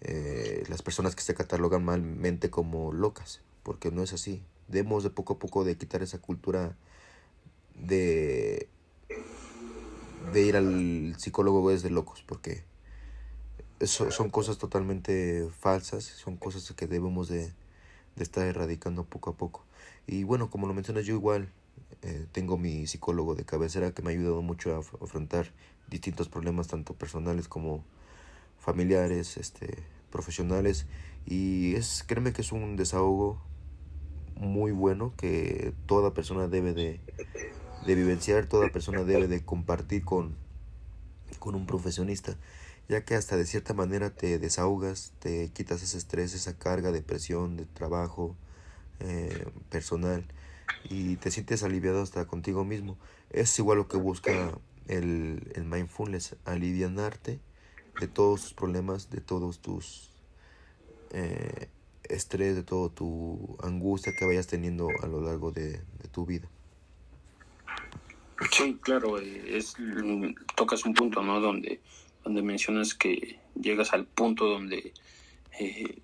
eh, 0.00 0.64
las 0.68 0.82
personas 0.82 1.14
que 1.14 1.22
se 1.22 1.34
catalogan 1.34 1.84
malmente 1.84 2.50
como 2.50 2.92
locas, 2.92 3.40
porque 3.62 3.90
no 3.90 4.02
es 4.02 4.12
así. 4.12 4.42
Debemos 4.68 5.02
de 5.02 5.10
poco 5.10 5.34
a 5.34 5.38
poco 5.38 5.64
de 5.64 5.76
quitar 5.76 6.02
esa 6.02 6.18
cultura 6.18 6.76
de, 7.74 8.68
de 10.32 10.42
ir 10.42 10.56
al 10.56 11.14
psicólogo 11.18 11.70
es 11.70 11.82
de 11.82 11.90
locos, 11.90 12.22
porque 12.26 12.64
son 13.84 14.30
cosas 14.30 14.58
totalmente 14.58 15.48
falsas, 15.58 16.04
son 16.04 16.36
cosas 16.36 16.70
que 16.72 16.86
debemos 16.86 17.28
de, 17.28 17.52
de 18.16 18.22
estar 18.22 18.46
erradicando 18.46 19.04
poco 19.04 19.30
a 19.30 19.34
poco. 19.34 19.64
Y 20.06 20.24
bueno, 20.24 20.50
como 20.50 20.66
lo 20.66 20.74
mencionas, 20.74 21.06
yo 21.06 21.14
igual 21.14 21.48
eh, 22.02 22.26
tengo 22.32 22.58
mi 22.58 22.86
psicólogo 22.86 23.34
de 23.34 23.44
cabecera 23.44 23.92
que 23.92 24.02
me 24.02 24.10
ha 24.10 24.14
ayudado 24.14 24.42
mucho 24.42 24.74
a 24.74 24.78
afrontar 24.78 25.52
distintos 25.88 26.28
problemas, 26.28 26.68
tanto 26.68 26.94
personales 26.94 27.48
como 27.48 27.84
familiares, 28.58 29.36
este, 29.36 29.78
profesionales. 30.10 30.86
Y 31.26 31.74
es, 31.74 32.04
créeme 32.06 32.32
que 32.32 32.42
es 32.42 32.52
un 32.52 32.76
desahogo 32.76 33.40
muy 34.36 34.72
bueno 34.72 35.12
que 35.16 35.72
toda 35.86 36.14
persona 36.14 36.48
debe 36.48 36.74
de, 36.74 37.00
de 37.86 37.94
vivenciar, 37.94 38.46
toda 38.46 38.68
persona 38.70 39.04
debe 39.04 39.28
de 39.28 39.44
compartir 39.44 40.04
con, 40.04 40.34
con 41.38 41.54
un 41.54 41.66
profesionista 41.66 42.36
ya 42.92 43.06
que 43.06 43.14
hasta 43.14 43.38
de 43.38 43.46
cierta 43.46 43.72
manera 43.72 44.10
te 44.10 44.38
desahogas, 44.38 45.14
te 45.18 45.48
quitas 45.48 45.82
ese 45.82 45.96
estrés, 45.96 46.34
esa 46.34 46.58
carga 46.58 46.92
de 46.92 47.00
presión, 47.00 47.56
de 47.56 47.64
trabajo 47.64 48.36
eh, 49.00 49.46
personal 49.70 50.26
y 50.90 51.16
te 51.16 51.30
sientes 51.30 51.62
aliviado 51.62 52.02
hasta 52.02 52.26
contigo 52.26 52.66
mismo. 52.66 52.98
Es 53.30 53.58
igual 53.58 53.78
lo 53.78 53.88
que 53.88 53.96
busca 53.96 54.58
el, 54.88 55.40
el 55.54 55.64
mindfulness, 55.64 56.36
alivianarte 56.44 57.40
de 57.98 58.08
todos 58.08 58.42
tus 58.42 58.52
problemas, 58.52 59.08
de 59.08 59.22
todos 59.22 59.60
tus 59.60 60.10
eh, 61.14 61.68
estrés, 62.10 62.56
de 62.56 62.62
toda 62.62 62.90
tu 62.90 63.56
angustia 63.62 64.12
que 64.18 64.26
vayas 64.26 64.48
teniendo 64.48 64.90
a 65.02 65.06
lo 65.06 65.22
largo 65.22 65.50
de, 65.50 65.78
de 65.78 66.08
tu 66.12 66.26
vida. 66.26 66.46
Sí, 68.50 68.78
claro, 68.82 69.18
eh, 69.18 69.56
es, 69.56 69.76
tocas 70.56 70.84
un 70.84 70.92
punto, 70.92 71.22
¿no? 71.22 71.40
Donde 71.40 71.80
donde 72.24 72.42
mencionas 72.42 72.94
que 72.94 73.38
llegas 73.60 73.92
al 73.92 74.06
punto 74.06 74.46
donde 74.46 74.92
eh, 75.58 75.98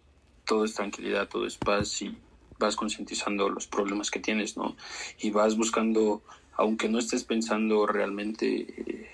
todo 0.45 0.65
es 0.65 0.75
tranquilidad, 0.75 1.29
todo 1.29 1.47
es 1.47 1.57
paz 1.57 2.03
y 2.03 2.17
vas 2.59 2.77
concientizando 2.77 3.49
los 3.49 3.67
problemas 3.67 4.11
que 4.11 4.21
tienes, 4.21 4.57
¿no? 4.57 4.77
Y 5.21 5.31
vas 5.31 5.57
buscando, 5.57 6.23
aunque 6.55 6.89
no 6.89 6.99
estés 6.99 7.25
pensando 7.25 7.87
realmente 7.87 8.47
eh, 8.47 9.11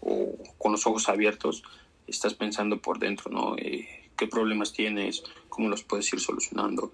o 0.00 0.36
con 0.58 0.72
los 0.72 0.86
ojos 0.86 1.08
abiertos, 1.08 1.62
estás 2.06 2.34
pensando 2.34 2.80
por 2.80 2.98
dentro, 2.98 3.30
¿no? 3.30 3.56
Eh, 3.58 4.10
¿Qué 4.16 4.26
problemas 4.26 4.72
tienes? 4.72 5.22
¿Cómo 5.48 5.68
los 5.68 5.82
puedes 5.82 6.10
ir 6.12 6.20
solucionando? 6.20 6.92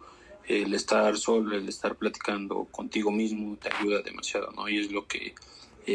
El 0.49 0.75
estar 0.75 1.17
solo, 1.17 1.57
el 1.57 1.69
estar 1.69 1.95
platicando 1.95 2.65
contigo 2.65 3.13
mismo 3.13 3.57
te 3.57 3.71
ayuda 3.73 4.03
demasiado, 4.03 4.51
¿no? 4.53 4.69
Y 4.69 4.79
es 4.79 4.91
lo 4.91 5.07
que 5.07 5.35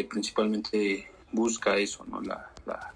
principalmente 0.09 1.11
busca 1.31 1.77
eso, 1.77 2.05
¿no? 2.05 2.21
La, 2.21 2.49
la, 2.65 2.93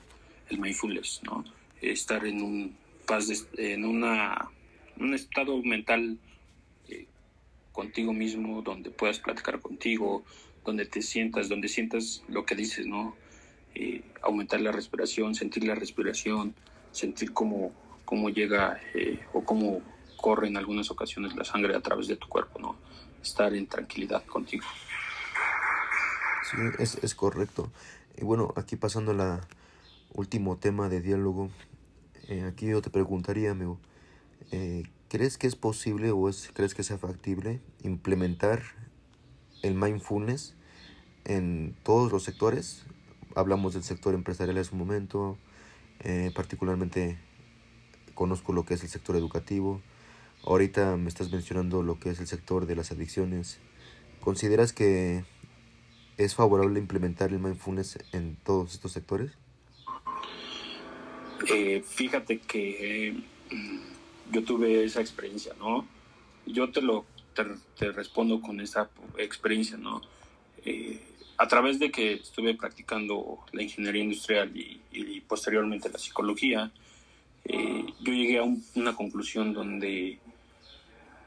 el 0.52 0.60
mindfulness, 0.60 1.22
¿no? 1.24 1.44
Estar 1.82 2.26
en 2.26 2.42
un 2.42 2.76
paz, 3.08 3.48
en 3.58 3.86
una, 3.86 4.50
un 5.00 5.14
estado 5.14 5.62
mental 5.64 6.20
eh, 6.90 7.08
contigo 7.72 8.14
mismo, 8.14 8.62
donde 8.62 8.92
puedas 8.92 9.20
platicar 9.20 9.60
contigo, 9.60 10.24
donde 10.64 10.86
te 10.86 11.02
sientas, 11.02 11.50
donde 11.50 11.68
sientas 11.68 12.24
lo 12.28 12.46
que 12.46 12.56
dices, 12.56 12.86
¿no? 12.86 13.16
Eh, 13.74 14.04
aumentar 14.22 14.62
la 14.62 14.72
respiración, 14.72 15.34
sentir 15.34 15.64
la 15.64 15.76
respiración, 15.76 16.54
sentir 16.92 17.34
cómo, 17.34 17.72
cómo 18.06 18.30
llega 18.30 18.80
eh, 18.94 19.20
o 19.34 19.44
cómo 19.44 19.82
corre 20.18 20.50
en 20.50 20.58
algunas 20.58 20.92
ocasiones 20.92 21.36
la 21.36 21.46
sangre 21.46 21.76
a 21.76 21.82
través 21.82 22.08
de 22.08 22.18
tu 22.18 22.28
cuerpo, 22.28 22.60
¿no? 22.60 22.76
Estar 23.24 23.56
en 23.56 23.66
tranquilidad 23.68 24.24
contigo. 24.26 24.66
Sí, 26.44 26.58
es, 26.80 26.96
es 27.02 27.16
correcto. 27.16 27.72
Y 28.18 28.24
bueno, 28.24 28.54
aquí 28.58 28.76
pasando 28.76 29.14
la, 29.14 29.48
último 30.14 30.58
tema 30.58 30.90
de 30.90 31.02
diálogo, 31.02 31.50
eh, 32.28 32.44
aquí 32.44 32.68
yo 32.68 32.82
te 32.82 32.90
preguntaría, 32.90 33.52
amigo, 33.52 33.80
eh, 34.52 34.84
¿crees 35.10 35.38
que 35.38 35.48
es 35.48 35.56
posible 35.56 36.12
o 36.12 36.30
es, 36.30 36.52
crees 36.54 36.76
que 36.76 36.84
sea 36.84 36.98
factible 36.98 37.62
implementar 37.84 38.62
el 39.64 39.76
mindfulness 39.76 40.56
en 41.26 41.76
todos 41.84 42.12
los 42.12 42.24
sectores? 42.24 42.86
Hablamos 43.36 43.74
del 43.74 43.84
sector 43.84 44.14
empresarial 44.14 44.58
en 44.58 44.66
su 44.66 44.76
momento, 44.76 45.38
eh, 46.00 46.32
particularmente 46.36 47.18
conozco 48.14 48.54
lo 48.54 48.66
que 48.66 48.74
es 48.74 48.84
el 48.84 48.90
sector 48.90 49.16
educativo. 49.16 49.82
Ahorita 50.44 50.98
me 50.98 51.08
estás 51.08 51.32
mencionando 51.32 51.84
lo 51.84 52.00
que 52.00 52.10
es 52.10 52.20
el 52.20 52.28
sector 52.28 52.66
de 52.66 52.76
las 52.76 52.92
adicciones. 52.92 53.60
¿Consideras 54.20 54.74
que 54.74 55.24
es 56.18 56.36
favorable 56.36 56.80
implementar 56.80 57.32
el 57.32 57.40
mindfulness 57.40 58.00
en 58.12 58.36
todos 58.44 58.74
estos 58.74 58.92
sectores? 58.92 59.38
Eh, 61.48 61.84
fíjate 61.86 62.40
que 62.40 63.16
mm, 63.52 63.80
yo 64.32 64.44
tuve 64.44 64.84
esa 64.84 65.02
experiencia, 65.02 65.54
¿no? 65.58 65.88
Yo 66.46 66.72
te 66.72 66.82
lo 66.82 67.06
te, 67.34 67.92
respondo 67.92 68.42
con 68.42 68.60
esa 68.62 68.90
experiencia, 69.18 69.78
¿no? 69.78 70.02
Eh, 70.66 71.02
a 71.38 71.48
través 71.48 71.80
de 71.80 71.92
que 71.92 72.14
estuve 72.14 72.54
practicando 72.56 73.40
la 73.52 73.64
ingeniería 73.64 74.04
industrial 74.04 74.52
y, 74.56 75.22
posteriormente 75.22 75.90
la 75.90 75.98
psicología, 75.98 76.72
eh, 77.46 77.86
yo 78.02 78.14
llegué 78.14 78.38
a 78.38 78.44
una 78.76 78.96
conclusión 78.96 79.54
donde 79.54 80.20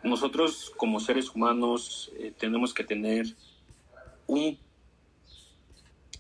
nosotros 0.03 0.73
como 0.77 1.01
seres 1.01 1.31
humanos 1.31 2.13
tenemos 2.39 2.75
que 2.75 2.85
tener 2.85 3.27
un 4.27 4.59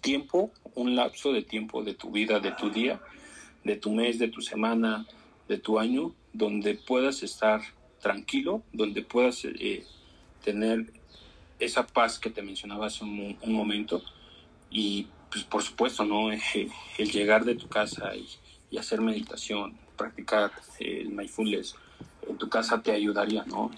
tiempo, 0.04 0.52
un 0.74 0.94
lapso 0.94 1.32
de 1.32 1.42
tiempo 1.42 1.82
de 1.82 1.94
tu 1.94 2.10
vida, 2.10 2.38
de 2.38 2.52
tu 2.52 2.68
día, 2.68 3.00
de 3.64 3.76
tu 3.76 3.90
mes, 3.90 4.18
de 4.18 4.28
tu 4.28 4.42
semana, 4.42 5.06
de 5.48 5.56
tu 5.58 5.78
año, 5.78 6.14
donde 6.34 6.74
puedas 6.74 7.22
estar 7.22 7.62
tranquilo, 8.00 8.62
donde 8.70 9.00
puedas 9.00 9.46
eh, 9.46 9.82
tener 10.44 10.92
esa 11.58 11.86
paz 11.86 12.18
que 12.18 12.28
te 12.28 12.42
mencionaba 12.42 12.86
hace 12.86 13.02
un, 13.02 13.38
momento. 13.46 14.02
Y 14.70 15.06
pues 15.30 15.42
por 15.44 15.62
supuesto 15.62 16.04
no 16.04 16.30
eh, 16.30 16.40
el 16.98 17.10
llegar 17.10 17.46
de 17.46 17.54
tu 17.54 17.66
casa 17.68 18.12
y, 18.14 18.28
hacer 18.76 19.00
meditación 19.00 19.78
practicar 19.96 20.50
eh, 20.80 21.02
el 21.02 21.10
mindfulness 21.10 21.76
en 22.28 22.36
tu 22.36 22.48
casa 22.48 22.82
te 22.82 22.90
ayudaría 22.90 23.44
no 23.44 23.70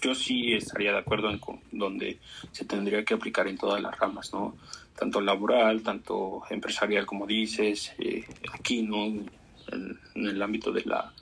yo 0.00 0.14
sí 0.14 0.52
estaría 0.52 0.92
de 0.92 0.98
acuerdo 0.98 1.28
en 1.28 1.40
donde 1.72 2.20
se 2.52 2.64
tendría 2.64 3.04
que 3.04 3.14
aplicar 3.14 3.48
en 3.48 3.58
todas 3.58 3.82
las 3.82 3.98
ramas 3.98 4.32
no 4.32 4.54
tanto 4.96 5.20
laboral, 5.20 5.82
tanto 5.82 6.42
empresarial 6.50 7.06
como 7.06 7.26
dices, 7.26 7.92
eh, 7.98 8.24
aquí, 8.52 8.82
¿no? 8.82 9.06
En, 9.06 9.98
el 10.14 10.40
ámbito 10.42 10.70
de, 10.70 10.84
la, 10.84 11.12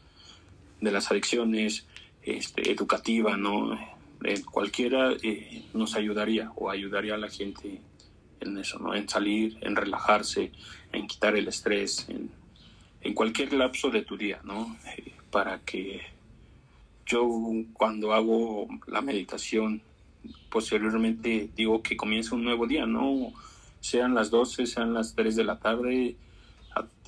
de 0.80 0.90
las 0.90 1.10
adicciones, 1.10 1.86
este, 2.22 2.70
educativa, 2.70 3.36
¿no? 3.36 3.78
cualquiera 4.50 5.12
eh, 5.22 5.64
nos 5.74 5.96
ayudaría 5.96 6.52
o 6.54 6.70
ayudaría 6.70 7.14
a 7.14 7.18
la 7.18 7.28
gente 7.28 7.80
en 8.40 8.58
eso, 8.58 8.78
¿no? 8.78 8.94
En 8.94 9.08
salir, 9.08 9.58
en 9.62 9.74
relajarse, 9.74 10.52
en 10.92 11.06
quitar 11.06 11.36
el 11.36 11.48
estrés, 11.48 12.06
en, 12.08 12.30
en 13.00 13.14
cualquier 13.14 13.52
lapso 13.52 13.90
de 13.90 14.02
tu 14.02 14.16
día, 14.16 14.40
¿no? 14.44 14.76
Eh, 14.96 15.12
para 15.30 15.60
que 15.60 16.02
yo 17.06 17.28
cuando 17.72 18.12
hago 18.12 18.68
la 18.86 19.00
meditación, 19.00 19.82
posteriormente 20.50 21.50
digo 21.56 21.82
que 21.82 21.96
comienza 21.96 22.34
un 22.34 22.44
nuevo 22.44 22.66
día, 22.66 22.86
¿no? 22.86 23.32
Sean 23.82 24.14
las 24.14 24.30
12, 24.30 24.66
sean 24.66 24.94
las 24.94 25.14
3 25.14 25.34
de 25.36 25.44
la 25.44 25.58
tarde, 25.58 26.16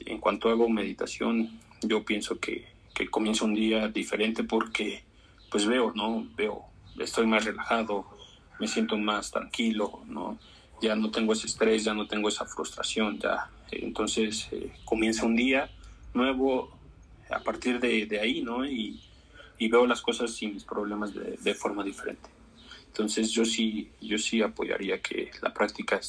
en 0.05 0.18
cuanto 0.18 0.51
hago 0.51 0.68
meditación, 0.68 1.61
yo 1.83 2.05
pienso 2.05 2.39
que, 2.39 2.66
que 2.95 3.09
comienza 3.09 3.45
un 3.45 3.55
día 3.55 3.89
diferente 3.89 4.43
porque 4.43 5.05
pues 5.51 5.66
veo, 5.66 5.93
¿no? 5.95 6.27
Veo, 6.37 6.64
estoy 6.99 7.27
más 7.27 7.45
relajado, 7.45 8.05
me 8.59 8.66
siento 8.66 8.99
más 8.99 9.31
tranquilo, 9.31 10.01
¿no? 10.07 10.37
Ya 10.83 10.97
no 10.97 11.12
tengo 11.12 11.33
ese 11.33 11.47
estrés, 11.47 11.85
ya 11.85 11.95
no 11.95 12.09
tengo 12.09 12.29
esa 12.29 12.45
frustración, 12.45 13.20
ya. 13.20 13.49
Entonces 13.70 14.49
eh, 14.51 14.72
comienza 14.85 15.25
un 15.25 15.37
día 15.37 15.70
nuevo, 16.12 16.77
a 17.31 17.39
partir 17.39 17.79
de, 17.79 18.18
ahí, 18.20 18.43
¿no? 18.43 18.66
Y, 18.66 19.01
veo 19.70 19.87
las 19.87 20.03
cosas 20.03 20.43
y 20.43 20.49
mis 20.49 20.64
problemas 20.64 21.14
de, 21.14 21.55
forma 21.55 21.83
diferente. 21.83 22.29
Entonces 22.89 23.31
yo 23.31 23.45
sí, 23.45 23.91
yo 24.01 24.18
sí 24.18 24.43
apoyaría 24.43 25.01
que 25.01 25.31
la 25.41 25.55
práctica 25.55 26.01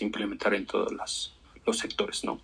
implementara 0.00 0.56
en 0.56 0.66
todos 0.66 0.92
los 0.92 1.78
sectores, 1.78 2.24
¿no? 2.24 2.40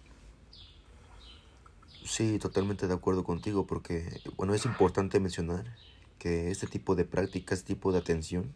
Sí, 2.05 2.39
totalmente 2.39 2.89
de 2.89 2.95
acuerdo 2.95 3.23
contigo, 3.23 3.67
porque, 3.67 4.23
bueno, 4.37 4.55
es 4.55 4.65
importante 4.65 5.21
mencionar 5.21 5.77
que 6.19 6.51
este 6.51 6.67
tipo 6.67 6.95
de 6.95 7.05
práctica, 7.05 7.55
este 7.55 7.75
tipo 7.75 7.93
de 7.93 7.99
atención, 7.99 8.55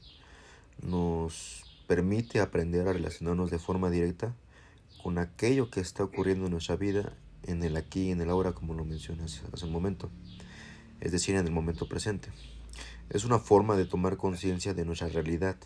nos 0.81 1.65
permite 1.87 2.41
aprender 2.41 2.89
a 2.89 2.93
relacionarnos 2.95 3.51
de 3.51 3.59
forma 3.59 3.91
directa 3.91 4.35
con 5.03 5.19
aquello 5.19 5.71
que 5.71 5.81
está 5.81 6.03
ocurriendo 6.05 6.47
en 6.47 6.53
nuestra 6.53 6.77
vida, 6.77 7.15
en 7.47 7.63
el 7.63 7.77
aquí 7.77 8.11
en 8.11 8.21
el 8.21 8.31
ahora, 8.31 8.53
como 8.53 8.73
lo 8.73 8.85
mencionas 8.85 9.43
hace 9.53 9.67
un 9.67 9.73
momento, 9.73 10.11
es 11.01 11.13
decir, 11.13 11.35
en 11.35 11.47
el 11.47 11.53
momento 11.53 11.89
presente. 11.89 12.31
Es 13.11 13.25
una 13.25 13.39
forma 13.39 13.77
de 13.77 13.85
tomar 13.85 14.17
conciencia 14.17 14.73
de 14.73 14.85
nuestra 14.85 15.09
realidad. 15.09 15.57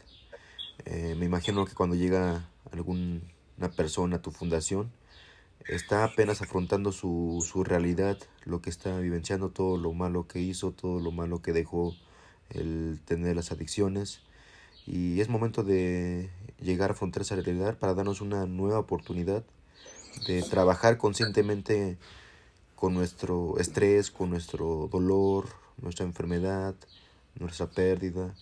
Eh, 0.86 1.14
me 1.16 1.26
imagino 1.26 1.64
que 1.66 1.74
cuando 1.74 1.94
llega 1.94 2.48
alguna 2.76 3.20
persona 3.76 4.22
tu 4.22 4.30
fundación, 4.30 4.90
está 5.66 6.04
apenas 6.04 6.42
afrontando 6.42 6.92
su, 6.92 7.44
su 7.48 7.64
realidad, 7.64 8.18
lo 8.44 8.62
que 8.62 8.70
está 8.70 8.98
vivenciando, 8.98 9.50
todo 9.50 9.76
lo 9.76 9.92
malo 9.92 10.26
que 10.28 10.40
hizo, 10.40 10.72
todo 10.72 11.00
lo 11.00 11.10
malo 11.10 11.42
que 11.42 11.52
dejó 11.52 11.94
el 12.50 13.00
tener 13.04 13.36
las 13.36 13.52
adicciones. 13.52 14.20
Y 14.86 15.20
es 15.20 15.28
momento 15.28 15.64
de 15.64 16.30
llegar 16.60 16.90
a 16.90 16.92
afrontar 16.92 17.22
esa 17.22 17.34
realidad 17.34 17.78
para 17.78 17.94
darnos 17.94 18.20
una 18.20 18.46
nueva 18.46 18.78
oportunidad 18.78 19.44
de 20.26 20.42
trabajar 20.42 20.96
conscientemente 20.96 21.98
con 22.76 22.94
nuestro 22.94 23.58
estrés, 23.58 24.10
con 24.10 24.30
nuestro 24.30 24.88
dolor, 24.92 25.48
nuestra 25.78 26.06
enfermedad, 26.06 26.74
nuestra 27.38 27.66
pérdida 27.66 28.34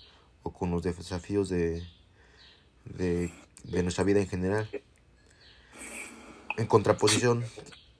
o 0.43 0.53
con 0.53 0.71
los 0.71 0.83
desafíos 0.83 1.49
de, 1.49 1.83
de, 2.85 3.33
de 3.65 3.83
nuestra 3.83 4.05
vida 4.05 4.21
en 4.21 4.29
general 4.29 4.69
en 6.57 6.67
contraposición, 6.67 7.45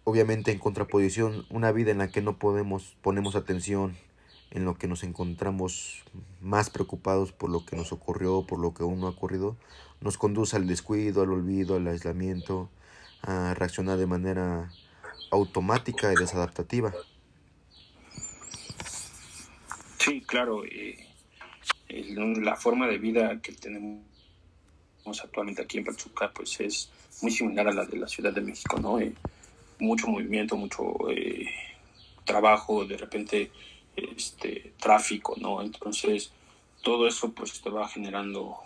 obviamente 0.05 0.53
en 0.53 0.59
contraposición, 0.59 1.47
una 1.51 1.73
vida 1.73 1.91
en 1.91 1.99
la 1.99 2.09
que 2.09 2.23
no 2.23 2.39
podemos, 2.39 2.97
ponemos 3.03 3.35
atención 3.35 3.97
en 4.51 4.65
lo 4.65 4.77
que 4.77 4.87
nos 4.87 5.03
encontramos 5.03 6.05
más 6.41 6.71
preocupados 6.71 7.33
por 7.33 7.51
lo 7.51 7.65
que 7.65 7.77
nos 7.77 7.93
ocurrió, 7.93 8.47
por 8.47 8.61
lo 8.61 8.73
que 8.73 8.85
aún 8.85 9.01
no 9.01 9.09
ha 9.09 9.11
ocurrido, 9.11 9.57
nos 10.01 10.19
conduce 10.19 10.57
al 10.57 10.67
descuido, 10.67 11.23
al 11.23 11.31
olvido, 11.31 11.77
al 11.77 11.89
aislamiento, 11.89 12.71
a 13.23 13.55
reaccionar 13.55 13.99
de 13.99 14.07
manera 14.07 14.71
automática 15.33 16.13
y 16.13 16.17
desadaptativa. 16.17 16.93
Sí, 19.99 20.21
claro. 20.21 20.65
Eh, 20.65 20.99
la 21.89 22.57
forma 22.57 22.87
de 22.87 22.99
vida 22.99 23.41
que 23.41 23.53
tenemos 23.53 24.14
actualmente 25.07 25.63
aquí 25.63 25.79
en 25.79 25.85
Pachuca, 25.85 26.31
pues 26.33 26.61
es 26.61 26.91
muy 27.23 27.31
similar 27.31 27.69
a 27.69 27.73
la 27.73 27.85
de 27.85 27.99
la 27.99 28.09
Ciudad 28.09 28.33
de 28.33 28.41
México, 28.41 28.79
¿no? 28.81 28.99
Eh, 28.99 29.13
mucho 29.79 30.09
movimiento, 30.09 30.57
mucho 30.57 30.95
eh, 31.11 31.47
trabajo, 32.25 32.85
de 32.85 32.97
repente 32.97 33.51
este, 33.97 34.73
tráfico, 34.79 35.35
¿no? 35.39 35.63
Entonces, 35.63 36.33
todo 36.83 37.07
eso 37.07 37.33
pues 37.33 37.61
te 37.61 37.71
va 37.71 37.89
generando 37.89 38.57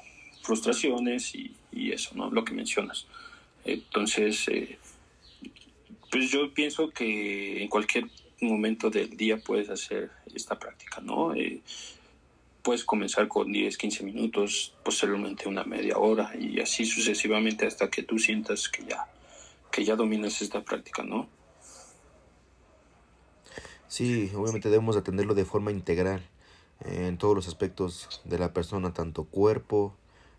frustraciones 0.43 1.35
y, 1.35 1.55
y 1.73 1.93
eso, 1.93 2.15
¿no? 2.15 2.31
Lo 2.31 2.45
que 2.45 2.55
mencionas. 2.55 3.07
Entonces, 3.65 4.47
eh, 4.49 4.79
pues 6.11 6.31
yo 6.31 6.53
pienso 6.55 6.91
que 6.91 7.63
en 7.63 7.69
cualquier 7.69 8.07
momento 8.41 8.89
del 8.91 9.17
día 9.17 9.39
puedes 9.39 9.69
hacer 9.69 10.11
esta 10.35 10.59
práctica, 10.59 11.01
¿no? 11.01 11.35
Puedes 12.63 12.85
comenzar 12.85 13.29
con 13.29 13.53
10, 13.53 13.77
15 13.77 14.05
minutos, 14.05 14.75
posteriormente 14.85 15.49
una 15.49 15.65
media 15.65 15.99
hora 15.99 16.33
y 16.39 16.61
así 16.61 16.85
sucesivamente 16.85 17.67
hasta 17.67 17.91
que 17.91 18.03
tú 18.03 18.19
sientas 18.19 18.69
que 18.69 18.85
ya, 18.85 19.09
que 19.71 19.85
ya 19.85 19.97
dominas 19.97 20.43
esta 20.43 20.63
práctica, 20.63 21.03
¿no? 21.03 21.29
Sí, 23.89 24.31
obviamente 24.35 24.69
debemos 24.69 24.97
atenderlo 24.97 25.35
de 25.35 25.47
forma 25.47 25.71
integral 25.71 26.23
en 26.85 27.17
todos 27.17 27.35
los 27.35 27.49
aspectos 27.49 28.21
de 28.25 28.39
la 28.39 28.53
persona, 28.53 28.93
tanto 28.93 29.25
cuerpo, 29.25 29.97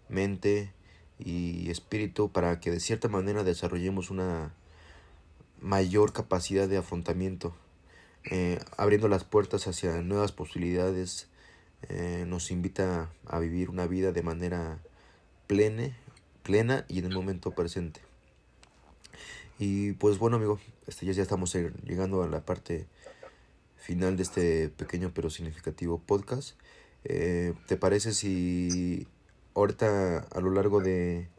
mente 0.07 0.71
y 1.17 1.69
espíritu, 1.69 2.31
para 2.31 2.59
que 2.59 2.71
de 2.71 2.79
cierta 2.79 3.07
manera 3.09 3.43
desarrollemos 3.43 4.09
una 4.09 4.53
mayor 5.59 6.13
capacidad 6.13 6.67
de 6.67 6.77
afrontamiento, 6.77 7.55
eh, 8.23 8.59
abriendo 8.77 9.07
las 9.07 9.23
puertas 9.23 9.67
hacia 9.67 10.01
nuevas 10.01 10.31
posibilidades, 10.31 11.27
eh, 11.87 12.25
nos 12.27 12.51
invita 12.51 13.09
a 13.25 13.39
vivir 13.39 13.69
una 13.69 13.87
vida 13.87 14.11
de 14.11 14.21
manera 14.21 14.79
plena, 15.47 15.95
plena 16.43 16.85
y 16.87 16.99
en 16.99 17.05
el 17.05 17.13
momento 17.13 17.51
presente. 17.51 18.01
Y 19.57 19.93
pues 19.93 20.19
bueno 20.19 20.37
amigo, 20.37 20.59
este, 20.87 21.05
ya, 21.05 21.21
estamos 21.21 21.53
llegando 21.53 22.23
a 22.23 22.27
la 22.27 22.41
parte 22.41 22.87
final 23.77 24.17
de 24.17 24.23
este 24.23 24.69
pequeño 24.69 25.11
pero 25.13 25.29
significativo 25.29 25.99
podcast. 25.99 26.55
Eh, 27.05 27.53
¿Te 27.67 27.77
parece 27.77 28.13
si 28.13 29.07
ahorita 29.55 30.19
a 30.19 30.39
lo 30.41 30.51
largo 30.51 30.81
de, 30.81 31.29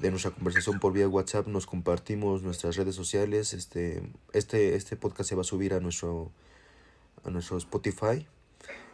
de 0.00 0.10
nuestra 0.10 0.30
conversación 0.30 0.78
por 0.78 0.92
vía 0.92 1.08
WhatsApp 1.08 1.46
nos 1.46 1.66
compartimos 1.66 2.42
nuestras 2.42 2.76
redes 2.76 2.94
sociales? 2.94 3.54
Este, 3.54 4.02
este, 4.32 4.76
este 4.76 4.96
podcast 4.96 5.30
se 5.30 5.34
va 5.34 5.40
a 5.40 5.44
subir 5.44 5.72
a 5.74 5.80
nuestro, 5.80 6.30
a 7.24 7.30
nuestro 7.30 7.56
Spotify 7.56 8.26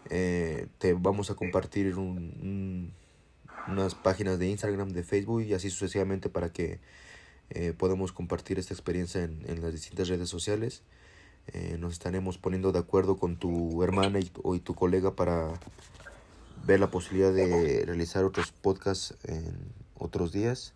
eh, 0.08 0.66
te 0.78 0.94
vamos 0.94 1.30
a 1.30 1.34
compartir 1.34 1.94
unas 1.96 3.94
páginas 3.94 4.38
de 4.38 4.48
Instagram, 4.48 4.90
de 4.90 5.02
Facebook 5.02 5.42
y 5.42 5.54
así 5.54 5.70
sucesivamente 5.70 6.28
para 6.28 6.50
que 6.52 6.80
eh, 7.50 7.74
podamos 7.76 8.12
compartir 8.12 8.58
esta 8.58 8.74
experiencia 8.74 9.24
en, 9.24 9.44
en, 9.46 9.60
las 9.60 9.72
distintas 9.72 10.08
redes 10.08 10.28
sociales. 10.28 10.82
Eh, 11.48 11.76
nos 11.78 11.92
estaremos 11.94 12.38
poniendo 12.38 12.70
de 12.70 12.78
acuerdo 12.78 13.16
con 13.16 13.36
tu 13.36 13.82
hermana 13.82 14.20
y, 14.20 14.30
o, 14.42 14.54
y 14.54 14.60
tu 14.60 14.74
colega 14.74 15.16
para 15.16 15.52
ver 16.64 16.78
la 16.78 16.90
posibilidad 16.90 17.32
de 17.32 17.84
realizar 17.84 18.24
otros 18.24 18.52
podcasts 18.52 19.16
en 19.24 19.56
otros 19.98 20.32
días. 20.32 20.74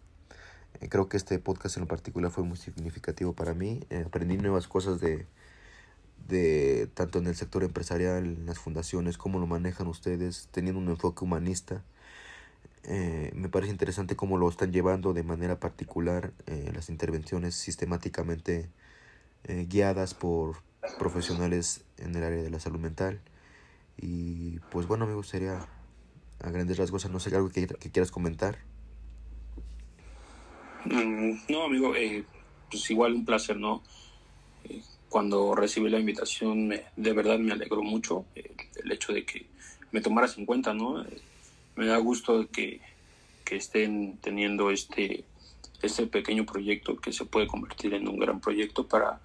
Eh, 0.81 0.89
creo 0.89 1.09
que 1.09 1.17
este 1.17 1.39
podcast 1.39 1.77
en 1.77 1.87
particular 1.87 2.31
fue 2.33 2.43
muy 2.43 2.57
significativo 2.57 3.33
para 3.35 3.55
mí. 3.55 3.81
aprendí 4.05 4.37
nuevas 4.37 4.67
cosas 4.67 5.01
de, 5.01 5.27
de 6.29 6.89
tanto 6.95 7.19
en 7.19 7.27
el 7.27 7.35
sector 7.35 7.65
empresarial, 7.65 8.47
las 8.47 8.59
fundaciones, 8.59 9.19
cómo 9.19 9.39
lo 9.39 9.47
manejan 9.47 9.87
ustedes, 9.87 10.49
teniendo 10.53 10.81
un 10.81 10.89
enfoque 10.89 11.25
humanista. 11.25 11.83
Eh, 12.85 13.33
me 13.35 13.49
parece 13.49 13.73
interesante 13.73 14.17
cómo 14.17 14.37
lo 14.37 14.49
están 14.49 14.73
llevando 14.73 15.15
de 15.15 15.23
manera 15.23 15.59
particular 15.59 16.33
eh, 16.47 16.71
las 16.75 16.91
intervenciones 16.91 17.55
sistemáticamente 17.55 18.69
eh, 19.45 19.67
guiadas 19.69 20.13
por 20.13 20.57
profesionales 20.99 21.85
en 21.97 22.15
el 22.15 22.23
área 22.25 22.43
de 22.43 22.51
la 22.51 22.61
salud 22.61 22.81
mental. 22.81 23.21
Y 23.97 24.59
pues 24.71 24.87
bueno, 24.87 25.07
me 25.07 25.15
gustaría 25.15 25.67
a 26.41 26.51
grandes 26.51 26.77
rasgos, 26.77 27.09
no 27.09 27.21
sé, 27.21 27.35
algo 27.35 27.49
que, 27.49 27.67
que 27.67 27.91
quieras 27.91 28.11
comentar. 28.11 28.59
Mm, 30.85 31.39
no, 31.49 31.65
amigo, 31.65 31.95
pues 32.71 32.91
igual 32.91 33.15
un 33.15 33.25
placer, 33.25 33.57
¿no? 33.57 33.83
Cuando 35.15 35.55
recibí 35.55 35.89
la 35.91 36.01
invitación 36.01 36.67
me, 36.67 36.87
de 36.97 37.13
verdad 37.13 37.39
me 37.39 37.53
alegró 37.53 37.85
mucho 37.85 38.25
el, 38.35 38.91
hecho 38.91 39.13
de 39.13 39.25
que 39.25 39.47
me 39.93 40.01
tomaras 40.01 40.37
en 40.39 40.45
cuenta, 40.45 40.75
¿no? 40.75 41.07
Me 41.77 41.87
da 41.87 41.99
gusto 41.99 42.49
que, 42.51 42.81
que 43.45 43.55
estén 43.55 44.19
teniendo 44.21 44.73
este, 44.73 45.23
este 45.83 46.09
pequeño 46.09 46.45
proyecto 46.45 46.97
que 46.97 47.13
se 47.13 47.27
puede 47.27 47.47
convertir 47.47 47.95
en 47.95 48.09
un 48.09 48.19
gran 48.19 48.41
proyecto 48.41 48.89
para 48.89 49.21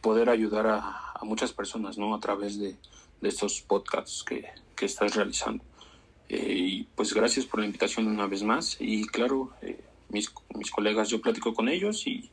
poder 0.00 0.28
ayudar 0.28 0.66
a, 0.66 1.12
a 1.14 1.24
muchas 1.24 1.52
personas, 1.52 1.96
¿no? 1.96 2.16
A 2.16 2.18
través 2.18 2.58
de, 2.58 2.74
de 3.20 3.28
estos 3.28 3.60
podcasts 3.60 4.24
que, 4.24 4.46
que 4.74 4.86
estás 4.86 5.14
realizando. 5.14 5.62
Eh, 6.30 6.52
y 6.52 6.82
pues 6.96 7.14
gracias 7.14 7.46
por 7.46 7.60
la 7.60 7.66
invitación 7.66 8.08
una 8.08 8.26
vez 8.26 8.42
más 8.42 8.76
y 8.80 9.06
claro, 9.06 9.52
eh, 9.62 9.78
mis, 10.08 10.32
mis 10.56 10.72
colegas, 10.72 11.10
yo 11.10 11.20
platico 11.20 11.54
con 11.54 11.68
ellos 11.68 12.08
y 12.08 12.28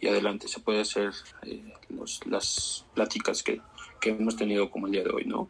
y 0.00 0.08
adelante 0.08 0.48
se 0.48 0.60
puede 0.60 0.80
hacer 0.80 1.12
eh, 1.42 1.72
las 2.26 2.84
pláticas 2.94 3.42
que, 3.42 3.60
que, 4.00 4.10
hemos 4.10 4.36
tenido 4.36 4.70
como 4.70 4.86
el 4.86 4.92
día 4.92 5.02
de 5.02 5.10
hoy, 5.10 5.24
¿no? 5.24 5.48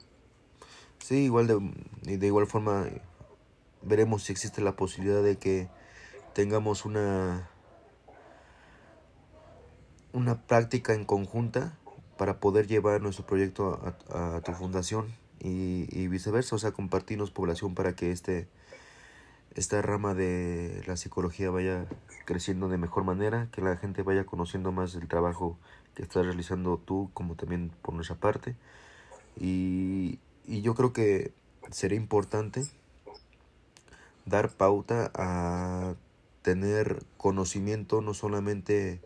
Sí, 0.98 1.24
igual 1.24 1.46
de, 1.46 2.16
de 2.16 2.26
igual 2.26 2.46
forma 2.46 2.88
veremos 3.82 4.24
si 4.24 4.32
existe 4.32 4.62
la 4.62 4.76
posibilidad 4.76 5.22
de 5.22 5.36
que 5.36 5.68
tengamos 6.34 6.84
una 6.84 7.50
una 10.12 10.46
práctica 10.46 10.94
en 10.94 11.04
conjunta 11.04 11.76
para 12.16 12.38
poder 12.38 12.68
llevar 12.68 13.02
nuestro 13.02 13.26
proyecto 13.26 13.80
a, 14.08 14.36
a 14.36 14.40
tu 14.42 14.52
fundación 14.52 15.12
y, 15.40 15.88
y, 15.90 16.08
viceversa, 16.08 16.56
o 16.56 16.58
sea, 16.58 16.72
compartirnos 16.72 17.30
población 17.30 17.74
para 17.74 17.94
que 17.94 18.12
este 18.12 18.48
esta 19.54 19.80
rama 19.82 20.14
de 20.14 20.82
la 20.86 20.96
psicología 20.96 21.50
vaya 21.50 21.86
creciendo 22.24 22.68
de 22.68 22.78
mejor 22.78 23.04
manera, 23.04 23.48
que 23.52 23.60
la 23.60 23.76
gente 23.76 24.02
vaya 24.02 24.24
conociendo 24.24 24.72
más 24.72 24.94
el 24.94 25.08
trabajo 25.08 25.58
que 25.94 26.02
estás 26.02 26.26
realizando 26.26 26.78
tú 26.78 27.10
como 27.14 27.36
también 27.36 27.70
por 27.82 27.94
nuestra 27.94 28.16
parte. 28.16 28.56
Y, 29.38 30.18
y 30.46 30.62
yo 30.62 30.74
creo 30.74 30.92
que 30.92 31.32
sería 31.70 31.98
importante 31.98 32.62
dar 34.26 34.50
pauta 34.50 35.10
a 35.14 35.94
tener 36.42 37.04
conocimiento 37.16 38.00
no 38.00 38.14
solamente 38.14 39.00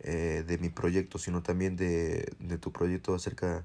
eh, 0.00 0.44
de 0.46 0.58
mi 0.58 0.68
proyecto, 0.68 1.18
sino 1.18 1.42
también 1.42 1.76
de, 1.76 2.32
de, 2.38 2.58
tu 2.58 2.72
proyecto 2.72 3.14
acerca 3.14 3.64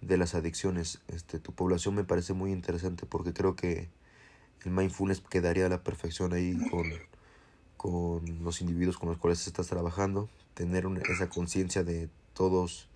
de 0.00 0.16
las 0.16 0.34
adicciones. 0.34 1.00
Este, 1.08 1.38
tu 1.38 1.52
población 1.52 1.94
me 1.94 2.04
parece 2.04 2.32
muy 2.32 2.52
interesante 2.52 3.06
porque 3.06 3.32
creo 3.32 3.56
que 3.56 3.88
el 4.66 4.72
mindfulness 4.72 5.20
quedaría 5.20 5.66
a 5.66 5.68
la 5.68 5.82
perfección 5.84 6.32
ahí 6.32 6.56
con, 6.70 6.92
con 7.76 8.44
los 8.44 8.60
individuos 8.60 8.98
con 8.98 9.08
los 9.08 9.18
cuales 9.18 9.46
estás 9.46 9.68
trabajando, 9.68 10.28
tener 10.54 10.84
esa 11.08 11.28
conciencia 11.28 11.84
de 11.84 12.08
todos 12.34 12.88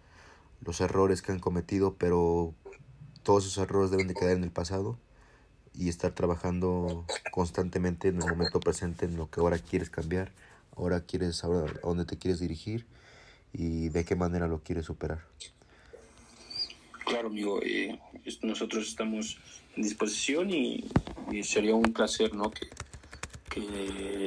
los 0.63 0.81
errores 0.81 1.23
que 1.23 1.31
han 1.31 1.39
cometido, 1.39 1.95
pero 1.95 2.55
todos 3.23 3.47
esos 3.47 3.63
errores 3.63 3.93
deben 3.93 4.09
de 4.09 4.15
quedar 4.15 4.37
en 4.37 4.43
el 4.43 4.51
pasado 4.51 4.99
y 5.73 5.89
estar 5.89 6.13
trabajando 6.13 7.07
constantemente 7.31 8.09
en 8.09 8.21
el 8.21 8.29
momento 8.29 8.59
presente 8.59 9.07
en 9.07 9.17
lo 9.17 9.31
que 9.31 9.41
ahora 9.41 9.59
quieres 9.59 9.91
cambiar, 9.91 10.33
ahora 10.77 11.03
quieres, 11.03 11.45
ahora 11.45 11.71
a 11.71 11.87
dónde 11.87 12.05
te 12.05 12.19
quieres 12.19 12.41
dirigir 12.41 12.85
y 13.53 13.91
de 13.91 14.05
qué 14.05 14.17
manera 14.17 14.49
lo 14.49 14.59
quieres 14.59 14.87
superar. 14.87 15.21
Claro, 17.07 17.29
amigo, 17.29 17.61
eh, 17.63 17.99
nosotros 18.43 18.89
estamos 18.89 19.39
en 19.77 19.83
disposición 19.83 20.51
y, 20.51 20.85
y, 21.31 21.43
sería 21.43 21.75
un 21.75 21.93
placer, 21.93 22.35
¿no? 22.35 22.51
Que, 22.51 22.69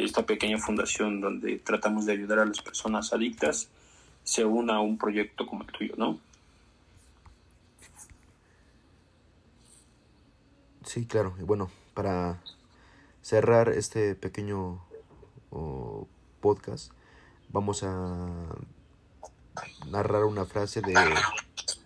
esta 0.04 0.26
pequeña 0.26 0.58
fundación 0.58 1.22
donde 1.22 1.58
tratamos 1.60 2.06
de 2.06 2.12
ayudar 2.12 2.40
a 2.40 2.46
las 2.46 2.62
personas 2.62 3.14
adictas 3.14 3.70
se 4.24 4.44
una 4.44 4.76
a 4.76 4.80
un 4.82 4.98
proyecto 4.98 5.48
como 5.48 5.64
el 5.64 5.72
tuyo, 5.72 5.94
¿no? 5.98 6.20
Sí, 10.86 11.06
claro. 11.06 11.36
Y 11.40 11.44
bueno, 11.44 11.72
para 11.94 12.42
cerrar 13.22 13.70
este 13.70 14.16
pequeño 14.16 14.82
podcast, 16.42 16.92
vamos 17.50 17.84
a 17.84 18.50
narrar 19.88 20.26
una 20.26 20.46
frase 20.46 20.82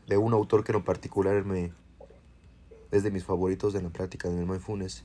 de 0.07 0.17
un 0.17 0.33
autor 0.33 0.63
que 0.63 0.71
en 0.71 0.83
particular 0.83 1.45
me, 1.45 1.71
es 2.91 3.03
de 3.03 3.11
mis 3.11 3.23
favoritos 3.23 3.73
de 3.73 3.81
la 3.81 3.89
práctica 3.89 4.29
del 4.29 4.45
mindfulness, 4.45 5.03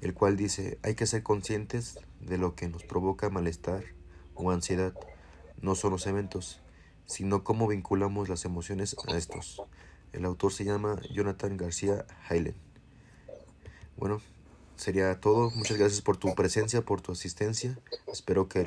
el 0.00 0.14
cual 0.14 0.36
dice, 0.36 0.78
hay 0.82 0.94
que 0.94 1.06
ser 1.06 1.22
conscientes 1.22 1.98
de 2.20 2.38
lo 2.38 2.54
que 2.54 2.68
nos 2.68 2.84
provoca 2.84 3.30
malestar 3.30 3.84
o 4.34 4.50
ansiedad. 4.50 4.94
No 5.60 5.74
son 5.74 5.92
los 5.92 6.06
eventos, 6.06 6.60
sino 7.06 7.44
cómo 7.44 7.66
vinculamos 7.66 8.28
las 8.28 8.44
emociones 8.44 8.96
a 9.08 9.16
estos. 9.16 9.62
El 10.12 10.24
autor 10.24 10.52
se 10.52 10.64
llama 10.64 11.00
Jonathan 11.12 11.56
García 11.56 12.06
Hailen. 12.28 12.54
Bueno, 13.96 14.20
sería 14.76 15.20
todo. 15.20 15.50
Muchas 15.50 15.76
gracias 15.76 16.00
por 16.00 16.16
tu 16.16 16.34
presencia, 16.34 16.82
por 16.82 17.00
tu 17.00 17.12
asistencia. 17.12 17.78
Espero 18.06 18.48
que 18.48 18.66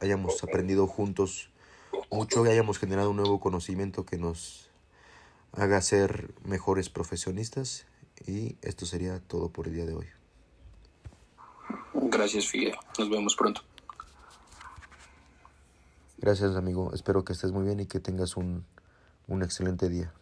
hayamos 0.00 0.42
aprendido 0.44 0.86
juntos 0.86 1.50
mucho 2.10 2.44
y 2.44 2.50
hayamos 2.50 2.78
generado 2.78 3.10
un 3.10 3.16
nuevo 3.16 3.40
conocimiento 3.40 4.04
que 4.04 4.18
nos 4.18 4.65
haga 5.52 5.80
ser 5.80 6.34
mejores 6.44 6.88
profesionistas. 6.88 7.86
Y 8.26 8.56
esto 8.62 8.86
sería 8.86 9.20
todo 9.20 9.50
por 9.50 9.68
el 9.68 9.74
día 9.74 9.86
de 9.86 9.94
hoy. 9.94 10.06
Gracias, 11.94 12.46
Figueroa. 12.48 12.80
Nos 12.98 13.10
vemos 13.10 13.36
pronto. 13.36 13.62
Gracias, 16.18 16.56
amigo. 16.56 16.92
Espero 16.94 17.24
que 17.24 17.32
estés 17.32 17.52
muy 17.52 17.64
bien 17.64 17.80
y 17.80 17.86
que 17.86 18.00
tengas 18.00 18.36
un, 18.36 18.64
un 19.26 19.42
excelente 19.42 19.88
día. 19.88 20.12